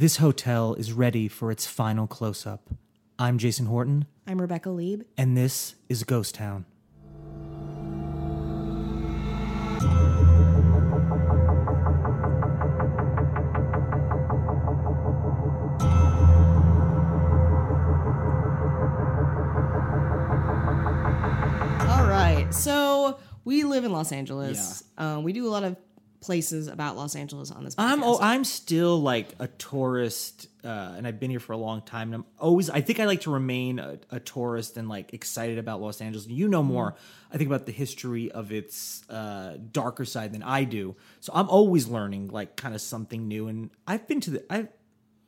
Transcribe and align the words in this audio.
This 0.00 0.16
hotel 0.16 0.72
is 0.76 0.94
ready 0.94 1.28
for 1.28 1.50
its 1.50 1.66
final 1.66 2.06
close 2.06 2.46
up. 2.46 2.70
I'm 3.18 3.36
Jason 3.36 3.66
Horton, 3.66 4.06
I'm 4.26 4.40
Rebecca 4.40 4.70
Lieb. 4.70 5.02
and 5.18 5.36
this 5.36 5.74
is 5.90 6.04
Ghost 6.04 6.36
Town. 6.36 6.64
All 21.90 22.06
right. 22.08 22.46
So 22.52 23.18
we 23.44 23.64
live 23.64 23.84
in 23.84 23.92
Los 23.92 24.12
Angeles. 24.12 24.82
Um, 24.96 25.24
we 25.24 25.34
do 25.34 25.46
a 25.46 25.50
lot 25.50 25.62
of 25.62 25.76
places 26.20 26.68
about 26.68 26.96
Los 26.96 27.16
Angeles 27.16 27.50
on 27.50 27.64
this 27.64 27.74
podcast. 27.74 27.92
I'm 27.92 28.02
oh, 28.02 28.18
I'm 28.20 28.44
still 28.44 29.00
like 29.00 29.34
a 29.38 29.46
tourist, 29.46 30.48
uh, 30.64 30.94
and 30.96 31.06
I've 31.06 31.18
been 31.18 31.30
here 31.30 31.40
for 31.40 31.52
a 31.52 31.58
long 31.58 31.82
time. 31.82 32.08
And 32.08 32.16
I'm 32.16 32.24
always 32.38 32.70
I 32.70 32.80
think 32.80 33.00
I 33.00 33.06
like 33.06 33.22
to 33.22 33.30
remain 33.30 33.78
a, 33.78 33.98
a 34.10 34.20
tourist 34.20 34.76
and 34.76 34.88
like 34.88 35.14
excited 35.14 35.58
about 35.58 35.80
Los 35.80 36.00
Angeles. 36.00 36.26
You 36.26 36.48
know 36.48 36.62
more, 36.62 36.94
I 37.32 37.38
think, 37.38 37.48
about 37.48 37.66
the 37.66 37.72
history 37.72 38.30
of 38.30 38.52
its 38.52 39.08
uh, 39.08 39.56
darker 39.72 40.04
side 40.04 40.32
than 40.32 40.42
I 40.42 40.64
do. 40.64 40.96
So 41.20 41.32
I'm 41.34 41.48
always 41.48 41.88
learning 41.88 42.28
like 42.28 42.56
kind 42.56 42.74
of 42.74 42.80
something 42.80 43.26
new. 43.26 43.48
And 43.48 43.70
I've 43.86 44.06
been 44.06 44.20
to 44.20 44.30
the 44.30 44.52
I've 44.52 44.68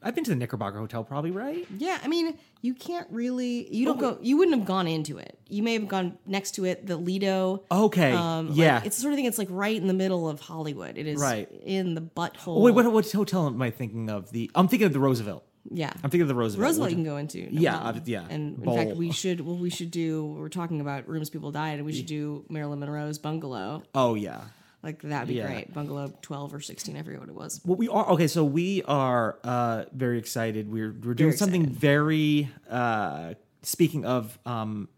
I've 0.03 0.15
been 0.15 0.25
to 0.25 0.31
the 0.31 0.37
Knickerbocker 0.37 0.79
Hotel, 0.79 1.05
probably 1.05 1.31
right. 1.31 1.67
yeah, 1.79 1.99
I 2.03 2.09
mean, 2.09 2.37
you 2.61 2.75
can't 2.75 3.07
really. 3.11 3.73
You 3.75 3.85
don't 3.87 4.01
go. 4.01 4.19
You 4.21 4.37
wouldn't 4.37 4.57
have 4.59 4.67
gone 4.67 4.87
into 4.87 5.19
it. 5.19 5.39
You 5.49 5.63
may 5.63 5.75
have 5.75 5.89
gone 5.89 6.19
next 6.27 6.53
to 6.57 6.65
it. 6.65 6.87
The 6.87 6.97
Lido. 6.97 7.63
Okay, 7.71 8.13
Um, 8.13 8.49
like, 8.49 8.57
yeah. 8.59 8.83
it's 8.85 8.97
the 8.97 9.03
sort 9.03 9.13
of 9.13 9.17
thing. 9.17 9.27
It's 9.27 9.39
like 9.39 9.49
right 9.51 9.77
in 9.77 9.87
the 9.87 9.95
middle 9.95 10.29
of 10.29 10.41
Hollywood. 10.41 10.99
It 10.99 11.07
is 11.07 11.21
Right. 11.21 11.49
in 11.65 11.95
the 11.95 12.01
butthole. 12.01 12.57
Oh, 12.57 12.61
wait, 12.61 12.75
what, 12.75 12.91
what 12.93 13.11
hotel 13.11 13.47
am 13.47 13.61
I 13.63 13.71
thinking 13.71 14.11
of? 14.11 14.31
The 14.33 14.51
I'm 14.55 14.69
thinking 14.69 14.87
of 14.87 14.93
the 14.93 15.01
Roosevelt. 15.01 15.45
Yeah, 15.71 15.93
I'm 16.03 16.11
thinking 16.11 16.23
of 16.23 16.29
the 16.29 16.35
Roosevelt. 16.35 16.67
Roosevelt 16.67 16.91
you 16.91 16.97
can 16.97 17.05
go 17.05 17.17
into. 17.19 17.43
no 17.43 17.61
Yeah, 17.61 17.93
yeah. 18.05 18.25
And 18.29 18.59
in 18.59 18.65
Bowl. 18.65 18.77
fact, 18.77 18.97
we 18.97 19.13
should. 19.13 19.41
Well, 19.41 19.57
we 19.57 19.71
should 19.71 19.93
do. 19.93 20.25
We're 20.25 20.49
talking 20.49 20.81
about 20.81 21.07
rooms 21.07 21.31
people 21.31 21.53
died, 21.53 21.77
and 21.77 21.85
we 21.87 21.93
should 21.93 22.07
do 22.07 22.45
Marilyn 22.49 22.81
Monroe's 22.81 23.19
bungalow. 23.19 23.85
Oh 23.95 24.15
yeah. 24.15 24.41
Like 24.83 25.01
that'd 25.03 25.29
be 25.29 25.35
Yeah. 25.35 25.47
great. 25.47 25.73
Bungalow 25.73 26.13
twelve 26.23 26.53
or 26.53 26.61
sixteen. 26.61 26.97
I 26.97 27.03
forget 27.03 27.21
what 27.21 27.29
it 27.29 27.35
was. 27.35 27.61
Well, 27.65 27.77
we 27.77 27.89
are 27.89 28.09
okay. 28.11 28.27
So 28.27 28.45
we 28.45 28.83
are 28.83 29.39
uh, 29.45 29.85
very 29.93 30.19
excited. 30.19 30.71
We're 30.73 30.91
we're 30.93 31.15
doing 31.15 31.31
Very 31.31 31.37
something 31.37 31.67
very. 31.67 32.49
Uh, 32.69 33.35
speaking 33.63 34.05
of 34.05 34.39
um, 34.45 34.89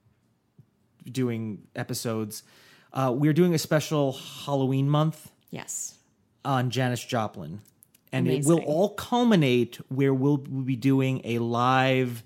doing 1.11 1.67
episodes, 1.77 2.43
uh, 2.95 3.13
we're 3.15 3.35
doing 3.35 3.55
a 3.55 3.59
special 3.59 4.13
Halloween 4.13 4.89
month 4.89 5.31
Yes. 5.51 5.99
on 6.47 6.71
Janis 6.71 7.05
Joplin, 7.05 7.61
and 8.11 8.27
it 8.27 8.47
will 8.47 8.61
all 8.61 8.91
culminate 8.95 9.77
where 9.91 10.15
we'll, 10.15 10.39
we'll 10.49 10.65
be 10.65 10.77
doing 10.77 11.21
a 11.25 11.39
live 11.41 12.23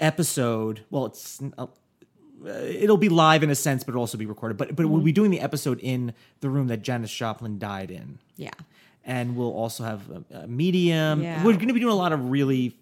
episode. 0.00 0.80
Well, 0.90 1.06
it's 1.06 1.40
uh, 1.56 1.66
it'll 2.46 2.96
be 2.96 3.08
live 3.08 3.42
in 3.42 3.50
a 3.50 3.54
sense, 3.54 3.84
but 3.84 3.90
it'll 3.92 4.00
also 4.00 4.18
be 4.18 4.26
recorded. 4.26 4.56
But 4.56 4.68
but 4.76 4.84
Mm-hmm. 4.84 4.92
we'll 4.92 5.02
be 5.02 5.12
doing 5.12 5.30
the 5.30 5.40
episode 5.40 5.78
in 5.80 6.12
the 6.40 6.48
room 6.50 6.68
that 6.68 6.82
Janis 6.82 7.12
Joplin 7.12 7.58
died 7.58 7.90
in 7.90 8.18
Yeah. 8.36 8.50
and 9.04 9.36
we'll 9.36 9.52
also 9.52 9.84
have 9.84 10.02
a, 10.10 10.40
a 10.42 10.46
medium. 10.46 11.22
Yeah. 11.22 11.44
We're 11.44 11.54
going 11.54 11.68
to 11.68 11.74
be 11.74 11.80
doing 11.80 11.92
a 11.92 11.96
lot 11.96 12.12
of 12.12 12.30
really 12.30 12.76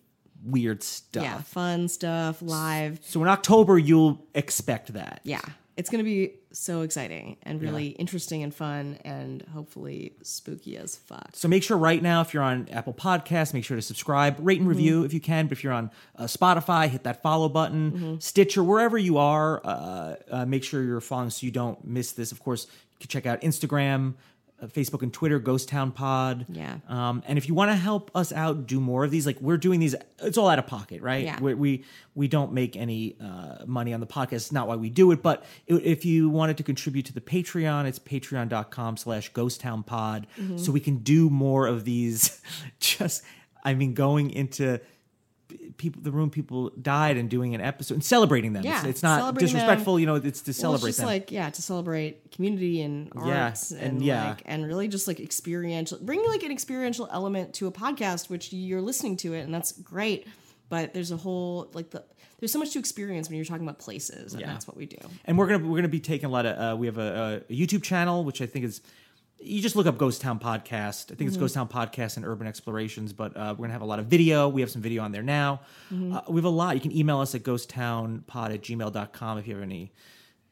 weird 0.44 0.82
stuff. 0.82 1.22
Yeah. 1.24 1.38
Fun 1.42 1.88
stuff. 1.88 2.40
Live. 2.42 3.00
So 3.02 3.22
in 3.22 3.28
October, 3.28 3.78
you'll 3.78 4.24
expect 4.34 4.92
that. 4.92 5.20
Yeah. 5.24 5.40
It's 5.76 5.90
gonna 5.90 6.04
be 6.04 6.34
so 6.52 6.80
exciting 6.80 7.36
and 7.42 7.60
really 7.60 7.88
interesting 7.88 8.42
and 8.42 8.54
fun 8.54 8.98
and 9.04 9.42
hopefully 9.52 10.14
spooky 10.22 10.78
as 10.78 10.96
fuck. 10.96 11.30
So 11.34 11.48
make 11.48 11.62
sure 11.62 11.76
right 11.76 12.02
now, 12.02 12.22
if 12.22 12.32
you're 12.32 12.42
on 12.42 12.68
Apple 12.70 12.94
Podcasts, 12.94 13.52
make 13.52 13.64
sure 13.64 13.76
to 13.76 13.82
subscribe, 13.82 14.38
rate 14.40 14.58
and 14.60 14.68
review 14.68 15.04
if 15.04 15.12
you 15.12 15.20
can. 15.20 15.46
But 15.46 15.52
if 15.52 15.64
you're 15.64 15.74
on 15.74 15.90
uh, 16.16 16.24
Spotify, 16.24 16.88
hit 16.88 17.04
that 17.04 17.22
follow 17.22 17.48
button. 17.50 18.20
Stitcher, 18.20 18.64
wherever 18.64 18.96
you 18.96 19.18
are, 19.18 19.60
uh, 19.64 20.16
uh, 20.30 20.46
make 20.46 20.64
sure 20.64 20.82
you're 20.82 21.00
following 21.02 21.28
so 21.30 21.44
you 21.44 21.52
don't 21.52 21.84
miss 21.86 22.12
this. 22.12 22.32
Of 22.32 22.42
course, 22.42 22.66
you 22.92 22.96
can 23.00 23.08
check 23.08 23.26
out 23.26 23.42
Instagram, 23.42 24.14
Facebook, 24.64 25.02
and 25.02 25.12
Twitter, 25.12 25.38
Ghost 25.38 25.68
Town 25.68 25.92
Pod. 25.92 26.46
Yeah. 26.48 26.78
Um, 26.88 27.22
and 27.26 27.36
if 27.36 27.48
you 27.48 27.54
want 27.54 27.70
to 27.70 27.76
help 27.76 28.10
us 28.14 28.32
out, 28.32 28.66
do 28.66 28.80
more 28.80 29.04
of 29.04 29.10
these. 29.10 29.26
Like 29.26 29.40
we're 29.40 29.58
doing 29.58 29.80
these, 29.80 29.94
it's 30.22 30.38
all 30.38 30.48
out 30.48 30.58
of 30.58 30.66
pocket, 30.66 31.02
right? 31.02 31.24
Yeah. 31.24 31.38
We 31.40 31.54
we, 31.54 31.84
we 32.14 32.28
don't 32.28 32.52
make 32.52 32.76
any 32.76 33.16
uh, 33.20 33.64
money 33.66 33.92
on 33.92 34.00
the 34.00 34.06
podcast. 34.06 34.32
It's 34.32 34.52
not 34.52 34.66
why 34.66 34.76
we 34.76 34.88
do 34.88 35.12
it. 35.12 35.22
But 35.22 35.44
if 35.66 36.04
you 36.04 36.30
wanted 36.30 36.56
to 36.56 36.62
contribute 36.62 37.06
to 37.06 37.12
the 37.12 37.20
Patreon, 37.20 37.86
it's 37.86 37.98
patreon.com 37.98 38.96
slash 38.96 39.28
ghost 39.30 39.60
town 39.60 39.82
pod. 39.82 40.26
Mm-hmm. 40.38 40.56
So 40.58 40.72
we 40.72 40.80
can 40.80 40.98
do 40.98 41.28
more 41.28 41.66
of 41.66 41.84
these. 41.84 42.40
Just, 42.80 43.22
I 43.62 43.74
mean, 43.74 43.94
going 43.94 44.30
into 44.30 44.80
people, 45.76 46.02
the 46.02 46.10
room 46.10 46.30
people 46.30 46.70
died 46.70 47.16
and 47.16 47.28
doing 47.28 47.54
an 47.54 47.60
episode 47.60 47.94
and 47.94 48.04
celebrating 48.04 48.52
them. 48.52 48.64
Yeah, 48.64 48.78
It's, 48.80 48.86
it's 48.88 49.02
not 49.02 49.34
disrespectful, 49.36 49.94
them. 49.94 50.00
you 50.00 50.06
know, 50.06 50.14
it's 50.16 50.40
to 50.42 50.50
Well, 50.50 50.54
celebrate 50.54 50.88
it's 50.90 50.96
just 50.98 50.98
them. 50.98 51.06
like 51.06 51.30
yeah, 51.32 51.50
to 51.50 51.62
celebrate 51.62 52.30
community 52.32 52.82
and 52.82 53.10
Yeah, 53.14 53.44
arts 53.46 53.70
and, 53.70 53.80
and 53.82 54.02
yeah. 54.02 54.28
like 54.30 54.42
and 54.46 54.66
really 54.66 54.88
just 54.88 55.06
like 55.06 55.20
experiential 55.20 55.98
bring 56.00 56.24
like 56.28 56.42
an 56.42 56.52
experiential 56.52 57.08
element 57.12 57.54
to 57.54 57.66
a 57.66 57.72
podcast 57.72 58.28
which 58.30 58.52
you're 58.52 58.80
listening 58.80 59.16
to 59.18 59.34
it 59.34 59.40
and 59.40 59.54
that's 59.54 59.72
great. 59.72 60.26
But 60.68 60.94
there's 60.94 61.12
a 61.12 61.16
whole 61.16 61.70
like 61.74 61.90
the 61.90 62.04
there's 62.40 62.52
so 62.52 62.58
much 62.58 62.72
to 62.72 62.78
experience 62.78 63.28
when 63.28 63.36
you're 63.36 63.44
talking 63.44 63.62
about 63.66 63.78
places 63.78 64.32
and 64.32 64.40
Yeah. 64.40 64.48
that's 64.48 64.66
what 64.68 64.76
we 64.76 64.86
do. 64.86 64.98
and 65.24 65.38
we're 65.38 65.46
gonna 65.46 65.64
we're 65.66 65.76
gonna 65.78 65.88
be 65.88 66.00
taking 66.00 66.26
a 66.26 66.32
lot 66.32 66.44
of 66.46 66.58
uh, 66.58 66.76
we 66.76 66.86
have 66.86 66.98
a, 66.98 67.42
a 67.48 67.52
YouTube 67.54 67.82
channel 67.82 68.24
which 68.24 68.40
I 68.42 68.46
think 68.46 68.64
is 68.64 68.80
you 69.38 69.60
just 69.60 69.76
look 69.76 69.86
up 69.86 69.98
Ghost 69.98 70.20
Town 70.20 70.38
Podcast. 70.38 71.12
I 71.12 71.14
think 71.14 71.28
it's 71.28 71.36
Ghost 71.36 71.54
Town 71.54 71.68
Podcast 71.68 72.16
and 72.16 72.26
Urban 72.26 72.46
Explorations, 72.46 73.12
but 73.12 73.36
uh, 73.36 73.54
we're 73.56 73.64
gonna 73.64 73.72
have 73.72 73.82
a 73.82 73.86
lot 73.86 73.98
of 73.98 74.06
video. 74.06 74.48
We 74.48 74.60
have 74.62 74.70
some 74.70 74.82
video 74.82 75.02
on 75.02 75.12
there 75.12 75.22
now. 75.22 75.60
Uh, 75.90 76.20
we 76.28 76.36
have 76.36 76.44
a 76.44 76.48
lot. 76.48 76.74
You 76.74 76.80
can 76.80 76.96
email 76.96 77.20
us 77.20 77.34
at 77.34 77.42
ghosttownpod 77.42 78.54
at 78.54 78.62
gmail.com 78.62 79.38
if 79.38 79.46
you 79.46 79.54
have 79.54 79.62
any 79.62 79.92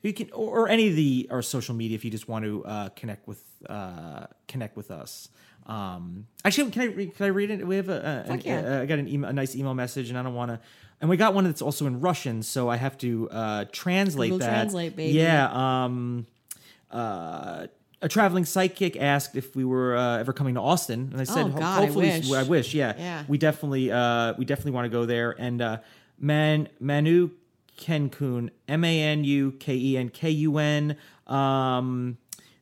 you 0.05 0.13
can 0.13 0.31
or, 0.33 0.61
or 0.61 0.69
any 0.69 0.89
of 0.89 0.97
the 0.97 1.27
our 1.31 1.43
social 1.43 1.75
media 1.75 1.95
if 1.95 2.05
you 2.05 2.11
just 2.11 2.29
want 2.29 2.45
to 2.45 2.65
uh, 2.65 2.89
connect 2.91 3.27
with 3.27 3.43
uh, 3.69 4.27
connect 4.47 4.77
with 4.77 4.91
us. 4.91 5.29
Um, 5.67 6.27
actually, 6.45 6.71
can 6.73 6.83
I 6.83 6.85
read, 6.87 7.17
can 7.17 7.25
I 7.25 7.29
read 7.31 7.51
it? 7.51 7.67
We 7.67 7.77
have 7.77 7.89
a, 7.89 8.25
a, 8.29 8.33
an, 8.33 8.43
yeah. 8.45 8.59
uh, 8.59 8.85
got 8.85 8.99
an 8.99 9.09
email, 9.09 9.31
a 9.31 9.33
nice 9.33 9.57
email 9.57 9.73
message, 9.73 10.11
and 10.11 10.19
I 10.19 10.23
don't 10.23 10.35
want 10.35 10.51
to. 10.51 10.61
And 11.01 11.09
we 11.09 11.17
got 11.17 11.33
one 11.35 11.45
that's 11.45 11.63
also 11.63 11.87
in 11.87 12.01
Russian, 12.01 12.43
so 12.43 12.69
I 12.69 12.77
have 12.77 12.99
to 12.99 13.29
uh, 13.31 13.65
translate 13.73 14.31
Google 14.31 14.47
that. 14.47 14.55
Translate, 14.55 14.95
baby. 14.95 15.19
Yeah. 15.19 15.85
Um, 15.85 16.27
uh, 16.91 17.67
a 18.05 18.09
traveling 18.09 18.45
psychic 18.45 18.97
asked 18.97 19.35
if 19.35 19.57
we 19.57 19.65
were 19.65 19.97
uh, 19.97 20.19
ever 20.19 20.33
coming 20.33 20.55
to 20.55 20.61
Austin, 20.61 21.09
and 21.13 21.21
I 21.21 21.25
said, 21.25 21.47
Oh, 21.47 21.49
"Ho- 21.51 21.59
God, 21.59 21.79
I 21.83 21.85
hopefully, 21.87 22.07
wish. 22.11 22.33
I 22.33 22.43
wish, 22.45 22.75
yeah, 22.75 22.95
Yeah. 22.97 23.25
we 23.27 23.39
definitely, 23.39 23.91
uh, 23.91 24.35
we 24.39 24.45
definitely 24.45 24.73
want 24.73 24.85
to 24.85 24.91
go 24.91 25.07
there." 25.07 25.35
And 25.39 25.61
uh, 25.61 25.79
Man 26.19 26.69
Manu 26.81 27.31
Kenkun, 27.79 28.51
M 28.69 28.85
A 28.85 29.01
N 29.03 29.25
U 29.25 29.53
K 29.59 29.75
E 29.75 29.97
N 29.97 30.09
K 30.11 30.31
U 30.31 30.59
N. 30.59 30.97
Um, 31.27 32.19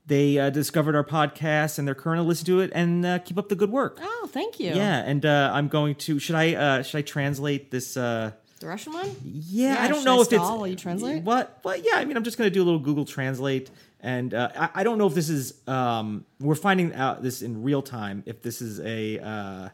they 0.07 0.39
uh, 0.39 0.51
discovered 0.51 0.97
our 0.97 1.05
podcast 1.05 1.79
and 1.79 1.87
they're 1.87 1.95
currently 1.95 2.27
listening 2.27 2.47
to 2.57 2.61
it 2.61 2.73
and 2.75 3.07
uh, 3.07 3.19
keep 3.21 3.39
up 3.39 3.49
the 3.49 3.55
good 3.55 3.71
work. 3.71 3.99
Oh, 4.03 4.29
thank 4.33 4.59
you. 4.59 4.73
Yeah, 4.75 4.99
and 5.05 5.25
uh, 5.25 5.51
I'm 5.55 5.69
going 5.69 5.95
to. 6.07 6.19
Should 6.19 6.35
I? 6.37 6.55
Uh, 6.55 6.83
should 6.83 6.99
I 6.99 7.03
translate 7.03 7.71
this? 7.71 7.97
Uh, 7.97 8.33
The 8.61 8.67
Russian 8.69 8.93
one? 8.93 9.11
yeah, 9.25 9.75
Yeah, 9.75 9.83
I 9.85 9.89
don't 9.89 10.05
know 10.05 10.19
I 10.19 10.23
if 10.23 10.33
it's 10.33 10.41
while 10.41 10.67
you 10.67 10.77
translate? 10.77 11.23
What? 11.23 11.59
What? 11.63 11.85
Yeah, 11.85 11.95
I 11.97 12.05
mean, 12.05 12.17
I'm 12.17 12.25
just 12.25 12.37
going 12.39 12.49
to 12.51 12.55
do 12.55 12.63
a 12.63 12.67
little 12.67 12.81
Google 12.81 13.05
Translate, 13.05 13.71
and 14.03 14.35
uh, 14.35 14.51
I, 14.57 14.71
I 14.77 14.83
don't 14.83 14.99
know 14.99 15.07
if 15.07 15.15
this 15.15 15.29
is. 15.29 15.55
Um, 15.69 16.27
we're 16.41 16.55
finding 16.57 16.95
out 16.95 17.23
this 17.23 17.41
in 17.41 17.63
real 17.63 17.83
time 17.83 18.23
if 18.27 18.43
this 18.43 18.61
is 18.61 18.81
a 18.81 19.19
uh, 19.19 19.69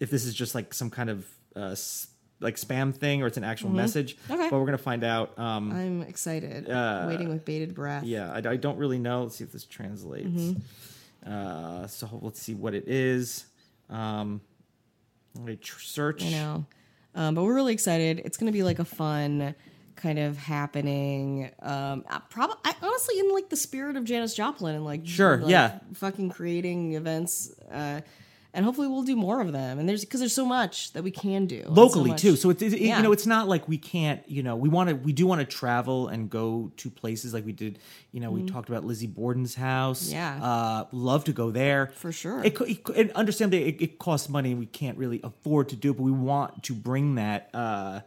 if 0.00 0.10
this 0.10 0.24
is 0.24 0.34
just 0.34 0.54
like 0.54 0.74
some 0.74 0.90
kind 0.90 1.10
of 1.10 1.26
uh, 1.56 1.74
like 2.40 2.56
spam 2.56 2.94
thing 2.94 3.22
or 3.22 3.26
it's 3.26 3.38
an 3.38 3.44
actual 3.44 3.70
message. 3.70 4.16
Mm-hmm. 4.16 4.32
Okay. 4.34 4.50
But 4.50 4.58
we're 4.58 4.66
gonna 4.66 4.78
find 4.78 5.02
out. 5.02 5.38
Um, 5.38 5.72
I'm 5.72 6.02
excited, 6.02 6.68
waiting 6.68 7.30
with 7.30 7.44
bated 7.44 7.74
breath. 7.74 8.04
yeah, 8.04 8.30
I, 8.32 8.50
I 8.50 8.56
don't 8.56 8.76
really 8.76 8.98
know. 8.98 9.22
Let's 9.24 9.36
see 9.36 9.44
if 9.44 9.52
this 9.52 9.64
translates. 9.64 10.28
Mm-hmm. 10.28 11.32
Uh, 11.32 11.86
so 11.86 12.08
let's 12.20 12.40
see 12.40 12.54
what 12.54 12.74
it 12.74 12.86
is. 12.86 13.46
Um, 13.88 14.40
let 15.36 15.44
me 15.44 15.56
tr- 15.56 15.80
search. 15.80 16.24
I 16.24 16.30
know. 16.30 16.66
Um, 17.14 17.34
but 17.34 17.44
we're 17.44 17.54
really 17.54 17.72
excited. 17.72 18.22
It's 18.24 18.36
going 18.36 18.46
to 18.46 18.52
be 18.52 18.62
like 18.62 18.78
a 18.78 18.84
fun 18.84 19.54
kind 20.02 20.18
of 20.18 20.36
happening. 20.36 21.50
Um, 21.60 22.04
probably, 22.30 22.56
honestly, 22.82 23.18
in 23.20 23.32
like 23.32 23.48
the 23.50 23.56
spirit 23.56 23.96
of 23.96 24.04
Janis 24.04 24.34
Joplin 24.34 24.74
and 24.74 24.84
like 24.84 25.06
Sure, 25.06 25.38
like, 25.38 25.50
yeah. 25.50 25.78
fucking 25.94 26.30
creating 26.30 26.94
events. 26.94 27.52
Uh, 27.70 28.00
and 28.54 28.66
hopefully 28.66 28.86
we'll 28.86 29.02
do 29.04 29.16
more 29.16 29.40
of 29.40 29.50
them. 29.52 29.78
And 29.78 29.88
there's 29.88 30.04
because 30.04 30.20
there's 30.20 30.34
so 30.34 30.44
much 30.44 30.92
that 30.92 31.02
we 31.02 31.10
can 31.10 31.46
do 31.46 31.62
so 31.62 31.70
locally 31.70 32.10
much- 32.10 32.20
too. 32.20 32.36
So 32.36 32.50
it's 32.50 32.60
it, 32.60 32.78
Yeah. 32.80 32.98
you 32.98 33.02
know 33.02 33.10
it's 33.12 33.24
not 33.24 33.48
like 33.48 33.66
we 33.66 33.78
can't 33.78 34.20
you 34.28 34.42
know 34.42 34.56
we 34.56 34.68
want 34.68 34.90
to 34.90 34.94
we 34.96 35.14
do 35.14 35.26
want 35.26 35.40
to 35.40 35.46
travel 35.46 36.08
and 36.08 36.28
go 36.28 36.70
to 36.76 36.90
places 36.90 37.32
like 37.32 37.46
we 37.46 37.52
did 37.52 37.78
you 38.10 38.20
know 38.20 38.30
we 38.30 38.42
talked 38.44 38.68
about 38.68 38.84
Lizzie 38.84 39.06
Borden's 39.06 39.54
house. 39.54 40.02
Mm-hmm. 40.08 40.16
Yeah. 40.16 40.44
uh, 40.44 40.84
love 40.92 41.24
to 41.24 41.32
go 41.32 41.50
there 41.50 41.92
For 41.94 42.12
sure. 42.12 42.44
It, 42.44 42.60
it, 42.60 42.84
co- 42.84 42.92
and 42.92 43.10
understand 43.12 43.54
that 43.54 43.66
it, 43.66 43.80
it 43.82 43.98
costs 43.98 44.28
money 44.28 44.50
and 44.50 44.58
we 44.60 44.66
can't 44.66 44.98
really 44.98 45.20
afford 45.24 45.70
to 45.70 45.76
do 45.76 45.92
it, 45.92 45.96
but 45.96 46.02
we 46.02 46.12
want 46.12 46.62
to 46.64 46.74
bring 46.74 47.14
that. 47.14 47.48
Uh, 47.54 48.00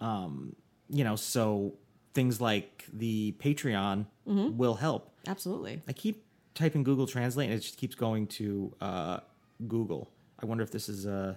um, 0.00 0.56
you 0.90 1.04
know, 1.04 1.16
so 1.16 1.74
things 2.14 2.40
like 2.40 2.84
the 2.92 3.32
Patreon 3.38 4.06
Mm-hmm. 4.28 4.56
will 4.56 4.74
help. 4.74 5.10
absolutely. 5.26 5.82
I 5.88 5.92
keep 5.92 6.24
typing 6.54 6.84
Google 6.84 7.06
Translate 7.08 7.46
and 7.50 7.58
it 7.58 7.62
just 7.62 7.76
keeps 7.76 7.96
going 7.96 8.28
to 8.28 8.72
uh, 8.80 9.18
Google. 9.66 10.08
I 10.40 10.46
wonder 10.46 10.62
if 10.62 10.70
this 10.70 10.88
is 10.88 11.04
uh, 11.06 11.34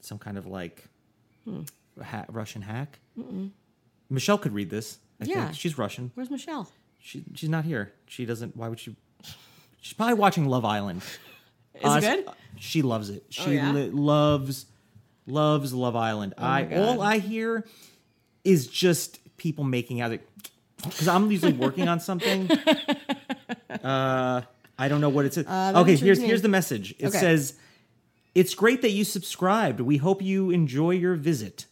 some 0.00 0.18
kind 0.18 0.38
of 0.38 0.46
like 0.46 0.84
ha- 2.02 2.24
Russian 2.30 2.62
hack. 2.62 3.00
Michelle 4.08 4.38
could 4.38 4.52
read 4.54 4.70
this. 4.70 4.98
I 5.20 5.24
Yeah. 5.26 5.44
think 5.46 5.56
she's 5.56 5.76
Russian. 5.76 6.10
Where's 6.14 6.30
Michelle? 6.30 6.70
She 6.98 7.24
she's 7.34 7.50
not 7.50 7.64
here. 7.64 7.92
She 8.06 8.24
doesn't. 8.24 8.56
Why 8.56 8.68
would 8.68 8.78
she? 8.80 8.96
She's 9.80 9.92
probably 9.92 10.14
watching 10.14 10.46
Love 10.46 10.64
Island. 10.64 11.02
Is 11.74 11.94
it 11.96 12.00
good? 12.00 12.24
Oh, 12.28 12.34
She 12.58 12.80
loves 12.82 13.10
it. 13.10 13.24
She 13.30 13.54
yeah? 13.56 13.72
li- 13.72 13.90
loves 13.90 14.66
loves 15.26 15.72
Love 15.74 15.96
Island. 15.96 16.34
I 16.38 16.62
God. 16.62 16.78
all 16.78 17.02
I 17.02 17.18
hear 17.18 17.66
is 18.44 18.66
just 18.66 19.18
people 19.36 19.64
making 19.64 20.00
out 20.00 20.18
because 20.82 21.08
I'm 21.08 21.30
usually 21.30 21.52
working 21.52 21.88
on 21.88 22.00
something. 22.00 22.50
Uh, 23.82 24.42
I 24.78 24.88
don't 24.88 25.00
know 25.00 25.08
what 25.08 25.24
it 25.24 25.34
says. 25.34 25.46
that 25.46 25.74
okay, 25.76 25.96
here's 25.96 26.20
here's 26.20 26.42
the 26.42 26.48
message. 26.48 26.94
It 26.98 27.06
Okay. 27.06 27.18
says, 27.18 27.54
"It's 28.34 28.54
great 28.54 28.82
that 28.82 28.90
you 28.90 29.02
subscribed. 29.04 29.80
We 29.80 29.96
hope 29.96 30.22
you 30.22 30.50
enjoy 30.50 30.90
your 30.92 31.14
visit." 31.14 31.66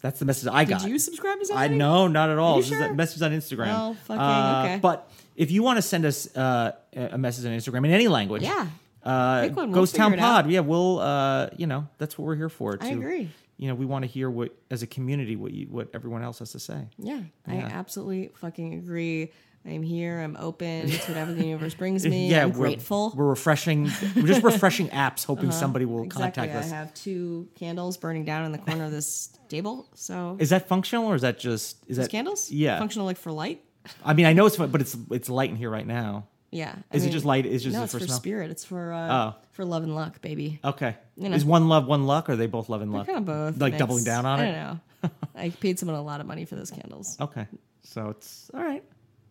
That's 0.00 0.18
the 0.20 0.24
message 0.24 0.48
I 0.52 0.64
got. 0.64 0.80
Hmm. 0.80 0.86
Did 0.86 0.92
you 0.92 0.98
subscribe 1.00 1.38
to 1.40 1.44
I 1.44 1.46
something? 1.64 1.78
no, 1.78 2.06
not 2.06 2.30
at 2.30 2.38
all. 2.38 2.56
This 2.58 2.70
is 2.70 2.80
a 2.80 2.94
message 2.94 3.20
on 3.20 3.32
Instagram. 3.32 3.74
Oh, 3.76 3.94
fucking 4.06 4.20
Uh, 4.20 4.62
okay. 4.64 4.78
But 4.80 5.10
if 5.34 5.50
you 5.50 5.64
want 5.64 5.76
to 5.78 5.82
send 5.82 6.04
us 6.04 6.34
uh, 6.36 6.72
a 6.94 7.18
message 7.18 7.44
on 7.46 7.50
Instagram 7.52 7.84
in 7.84 7.90
any 7.90 8.06
language, 8.06 8.42
Yeah. 8.42 8.68
uh, 9.02 9.42
Pick 9.42 9.56
one. 9.56 9.70
We'll 9.70 9.80
Ghost 9.80 9.96
Town 9.96 10.12
figure 10.12 10.24
it 10.24 10.28
out. 10.28 10.42
Pod. 10.44 10.50
Yeah, 10.52 10.60
we'll. 10.60 11.00
Uh, 11.00 11.48
you 11.56 11.66
know, 11.66 11.88
that's 11.98 12.16
what 12.16 12.26
we're 12.26 12.36
here 12.36 12.48
for. 12.48 12.76
To, 12.76 12.84
I 12.86 12.90
agree. 12.90 13.28
You 13.58 13.68
know, 13.68 13.74
we 13.74 13.84
want 13.84 14.04
to 14.04 14.06
hear 14.06 14.30
what, 14.30 14.56
as 14.70 14.82
a 14.82 14.86
community, 14.86 15.36
what 15.36 15.52
you, 15.52 15.66
what 15.66 15.88
everyone 15.92 16.22
else 16.22 16.38
has 16.38 16.52
to 16.52 16.60
say. 16.60 16.88
Yeah, 16.96 17.20
I 17.46 17.56
absolutely 17.56 18.30
fucking 18.36 18.74
agree. 18.74 19.32
I'm 19.66 19.82
here. 19.82 20.20
I'm 20.20 20.36
open 20.38 20.88
to 20.88 20.96
whatever 21.10 21.32
the 21.32 21.44
universe 21.44 21.74
brings 21.74 22.06
me. 22.06 22.28
yeah, 22.30 22.44
I'm 22.44 22.52
we're, 22.52 22.68
grateful. 22.68 23.12
We're 23.14 23.26
refreshing. 23.26 23.90
We're 24.16 24.26
just 24.26 24.42
refreshing 24.42 24.88
apps, 24.90 25.24
hoping 25.24 25.50
somebody 25.50 25.84
will 25.84 26.04
exactly. 26.04 26.46
contact 26.46 26.64
us. 26.66 26.72
I 26.72 26.76
have 26.76 26.94
two 26.94 27.48
candles 27.54 27.96
burning 27.96 28.24
down 28.24 28.44
in 28.44 28.52
the 28.52 28.58
corner 28.58 28.84
of 28.84 28.92
this 28.92 29.36
table. 29.48 29.88
So 29.94 30.36
Is 30.38 30.50
that 30.50 30.68
functional 30.68 31.06
or 31.06 31.14
is 31.14 31.22
that 31.22 31.38
just 31.38 31.82
is 31.82 31.96
These 31.96 32.06
that 32.06 32.10
candles? 32.10 32.50
Yeah. 32.50 32.78
Functional 32.78 33.06
like 33.06 33.18
for 33.18 33.32
light? 33.32 33.62
I 34.04 34.14
mean, 34.14 34.26
I 34.26 34.32
know 34.32 34.46
it's 34.46 34.56
but 34.56 34.80
it's 34.80 34.96
it's 35.10 35.28
light 35.28 35.50
in 35.50 35.56
here 35.56 35.70
right 35.70 35.86
now. 35.86 36.28
Yeah. 36.50 36.74
I 36.90 36.96
Is 36.96 37.04
it 37.04 37.10
just 37.10 37.24
light? 37.24 37.44
Is 37.44 37.62
just 37.62 37.76
no, 37.76 37.82
it's 37.84 37.92
for 37.92 37.98
for 37.98 38.06
smell? 38.06 38.16
spirit. 38.16 38.50
It's 38.50 38.64
for 38.64 38.92
uh, 38.92 39.12
Oh. 39.12 39.34
For 39.58 39.64
love 39.64 39.82
and 39.82 39.92
luck, 39.92 40.22
baby. 40.22 40.60
Okay. 40.62 40.94
You 41.16 41.28
know. 41.28 41.34
Is 41.34 41.44
one 41.44 41.68
love, 41.68 41.84
one 41.88 42.06
luck, 42.06 42.28
or 42.28 42.34
are 42.34 42.36
they 42.36 42.46
both 42.46 42.68
love 42.68 42.80
and 42.80 42.92
luck? 42.92 43.06
Kind 43.06 43.18
of 43.18 43.24
both. 43.24 43.60
Like 43.60 43.72
mixed. 43.72 43.80
doubling 43.80 44.04
down 44.04 44.24
on 44.24 44.38
I 44.38 44.44
it. 44.44 44.52
don't 44.52 44.62
know. 45.02 45.10
I 45.34 45.50
paid 45.50 45.80
someone 45.80 45.98
a 45.98 46.02
lot 46.02 46.20
of 46.20 46.28
money 46.28 46.44
for 46.44 46.54
those 46.54 46.70
candles. 46.70 47.16
Okay. 47.20 47.44
So 47.82 48.10
it's 48.10 48.52
all 48.54 48.62
right. 48.62 48.84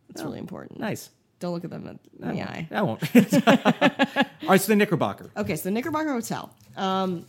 It's 0.09 0.21
really 0.21 0.39
important. 0.39 0.81
Nice. 0.81 1.12
Don't 1.39 1.53
look 1.53 1.63
at 1.63 1.69
them 1.69 1.97
in 2.19 2.27
the 2.27 2.41
eye. 2.41 2.68
I 2.71 2.81
won't. 2.81 3.01
all 3.15 4.50
right. 4.50 4.59
So 4.59 4.68
the 4.68 4.75
Knickerbocker. 4.75 5.31
Okay, 5.38 5.56
so 5.56 5.63
the 5.63 5.71
Knickerbocker 5.71 6.12
Hotel. 6.12 6.53
Um, 6.75 7.25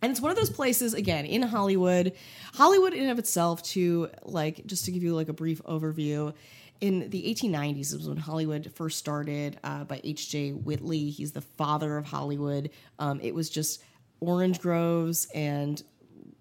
and 0.00 0.10
it's 0.10 0.22
one 0.22 0.30
of 0.30 0.38
those 0.38 0.48
places 0.48 0.94
again 0.94 1.26
in 1.26 1.42
Hollywood. 1.42 2.14
Hollywood 2.54 2.94
in 2.94 3.02
and 3.02 3.10
of 3.10 3.18
itself, 3.18 3.62
to 3.74 4.08
like 4.22 4.64
just 4.64 4.86
to 4.86 4.92
give 4.92 5.02
you 5.02 5.14
like 5.14 5.28
a 5.28 5.34
brief 5.34 5.62
overview. 5.64 6.32
In 6.80 7.10
the 7.10 7.22
1890s 7.22 7.92
was 7.94 8.08
when 8.08 8.16
Hollywood 8.16 8.72
first 8.74 8.98
started 8.98 9.58
uh, 9.62 9.84
by 9.84 10.00
H.J. 10.02 10.52
Whitley. 10.52 11.10
He's 11.10 11.32
the 11.32 11.42
father 11.42 11.98
of 11.98 12.06
Hollywood. 12.06 12.70
Um, 12.98 13.20
it 13.20 13.34
was 13.34 13.50
just 13.50 13.82
orange 14.20 14.60
groves 14.60 15.26
and 15.34 15.82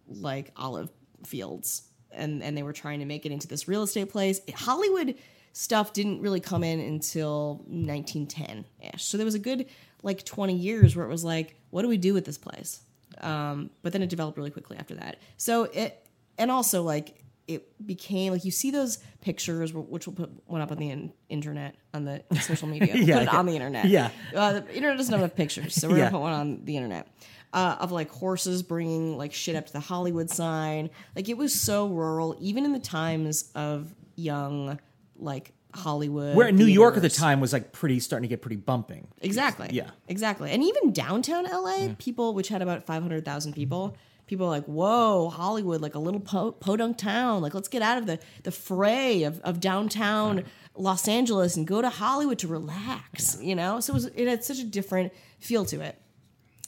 like 0.08 0.52
olive 0.56 0.90
fields 1.26 1.84
and 2.12 2.44
and 2.44 2.58
they 2.58 2.64
were 2.64 2.74
trying 2.74 3.00
to 3.00 3.06
make 3.06 3.26
it 3.26 3.32
into 3.32 3.48
this 3.48 3.68
real 3.68 3.84
estate 3.84 4.10
place 4.10 4.42
hollywood 4.56 5.16
stuff 5.54 5.94
didn't 5.94 6.22
really 6.22 6.40
come 6.40 6.64
in 6.64 6.80
until 6.80 7.58
1910 7.68 8.66
ish 8.94 9.04
so 9.04 9.18
there 9.18 9.26
was 9.26 9.36
a 9.36 9.40
good 9.40 9.66
like 10.04 10.24
20 10.26 10.56
years 10.56 10.96
where 10.96 11.06
it 11.06 11.10
was 11.10 11.24
like 11.24 11.56
what 11.70 11.82
do 11.82 11.88
we 11.88 11.98
do 11.98 12.14
with 12.14 12.26
this 12.26 12.38
place 12.38 12.82
um, 13.22 13.70
but 13.82 13.92
then 13.92 14.02
it 14.02 14.10
developed 14.10 14.38
really 14.38 14.52
quickly 14.52 14.78
after 14.78 14.96
that 14.96 15.18
so 15.38 15.64
it 15.64 16.06
and 16.38 16.50
also 16.50 16.84
like 16.84 17.24
it 17.50 17.86
became 17.86 18.32
like 18.34 18.46
you 18.46 18.52
see 18.52 18.72
those 18.72 19.00
pictures 19.22 19.74
which 19.74 20.06
we'll 20.08 20.16
put 20.16 20.30
one 20.46 20.62
up 20.62 20.72
on 20.72 20.78
the 20.78 20.90
in- 20.90 21.12
internet 21.30 21.76
on 21.94 22.06
the 22.06 22.24
social 22.42 22.68
media 22.68 22.96
Yeah, 22.96 23.16
put 23.16 23.24
it 23.24 23.28
okay. 23.30 23.38
on 23.38 23.46
the 23.48 23.54
internet 23.56 23.86
Yeah. 23.86 24.10
uh, 24.36 24.54
the 24.54 24.76
internet 24.76 24.98
doesn't 24.98 25.12
have 25.12 25.22
enough 25.22 25.36
pictures 25.36 25.74
so 25.76 25.90
we're 25.90 25.98
Yeah. 25.98 26.04
gonna 26.06 26.12
put 26.18 26.22
one 26.22 26.34
on 26.34 26.66
the 26.66 26.78
internet 26.78 27.08
uh, 27.54 27.78
of 27.80 27.92
like 27.92 28.10
horses 28.12 28.62
bringing 28.62 29.18
like 29.18 29.34
shit 29.34 29.56
up 29.56 29.66
to 29.66 29.74
the 29.74 29.80
Hollywood 29.80 30.30
sign. 30.30 30.92
Like 31.16 31.30
it 31.30 31.36
was 31.36 31.60
so 31.60 31.88
rural, 31.88 32.38
even 32.40 32.64
in 32.64 32.74
the 32.74 32.80
times 32.80 33.50
of 33.56 33.96
young 34.16 34.78
like 35.18 35.54
Hollywood. 35.74 36.36
Where 36.36 36.52
New 36.52 36.66
York 36.68 36.96
at 36.96 37.02
the 37.02 37.10
time 37.10 37.40
was 37.40 37.52
like 37.52 37.72
pretty 37.72 38.00
starting 38.02 38.30
to 38.30 38.32
get 38.32 38.44
pretty 38.44 38.58
bumping. 38.58 39.08
Exactly. 39.22 39.70
Yeah. 39.72 39.90
Exactly. 40.08 40.52
And 40.52 40.64
even 40.64 40.92
downtown 40.94 41.46
LA, 41.46 41.96
people, 41.98 42.36
which 42.36 42.50
had 42.50 42.62
about 42.62 42.86
500,000 42.86 43.54
people, 43.54 43.98
people 44.30 44.46
were 44.46 44.52
like, 44.52 44.66
whoa, 44.66 45.30
Hollywood, 45.30 45.82
like 45.82 45.96
a 45.96 46.00
little 46.00 46.20
po- 46.20 46.52
podunk 46.52 47.00
town. 47.00 47.42
Like, 47.42 47.56
let's 47.56 47.68
get 47.68 47.82
out 47.82 47.98
of 47.98 48.06
the, 48.06 48.20
the 48.44 48.52
fray 48.52 49.24
of, 49.24 49.42
of 49.42 49.60
downtown 49.60 50.44
Los 50.76 51.08
Angeles 51.08 51.58
and 51.58 51.66
go 51.66 51.82
to 51.82 51.90
Hollywood 51.90 52.38
to 52.40 52.48
relax, 52.48 53.42
you 53.42 53.56
know? 53.56 53.80
So 53.80 53.92
it, 53.92 53.96
was, 53.96 54.06
it 54.06 54.28
had 54.28 54.44
such 54.44 54.60
a 54.60 54.64
different 54.64 55.14
feel 55.40 55.66
to 55.66 55.82
it. 55.82 56.00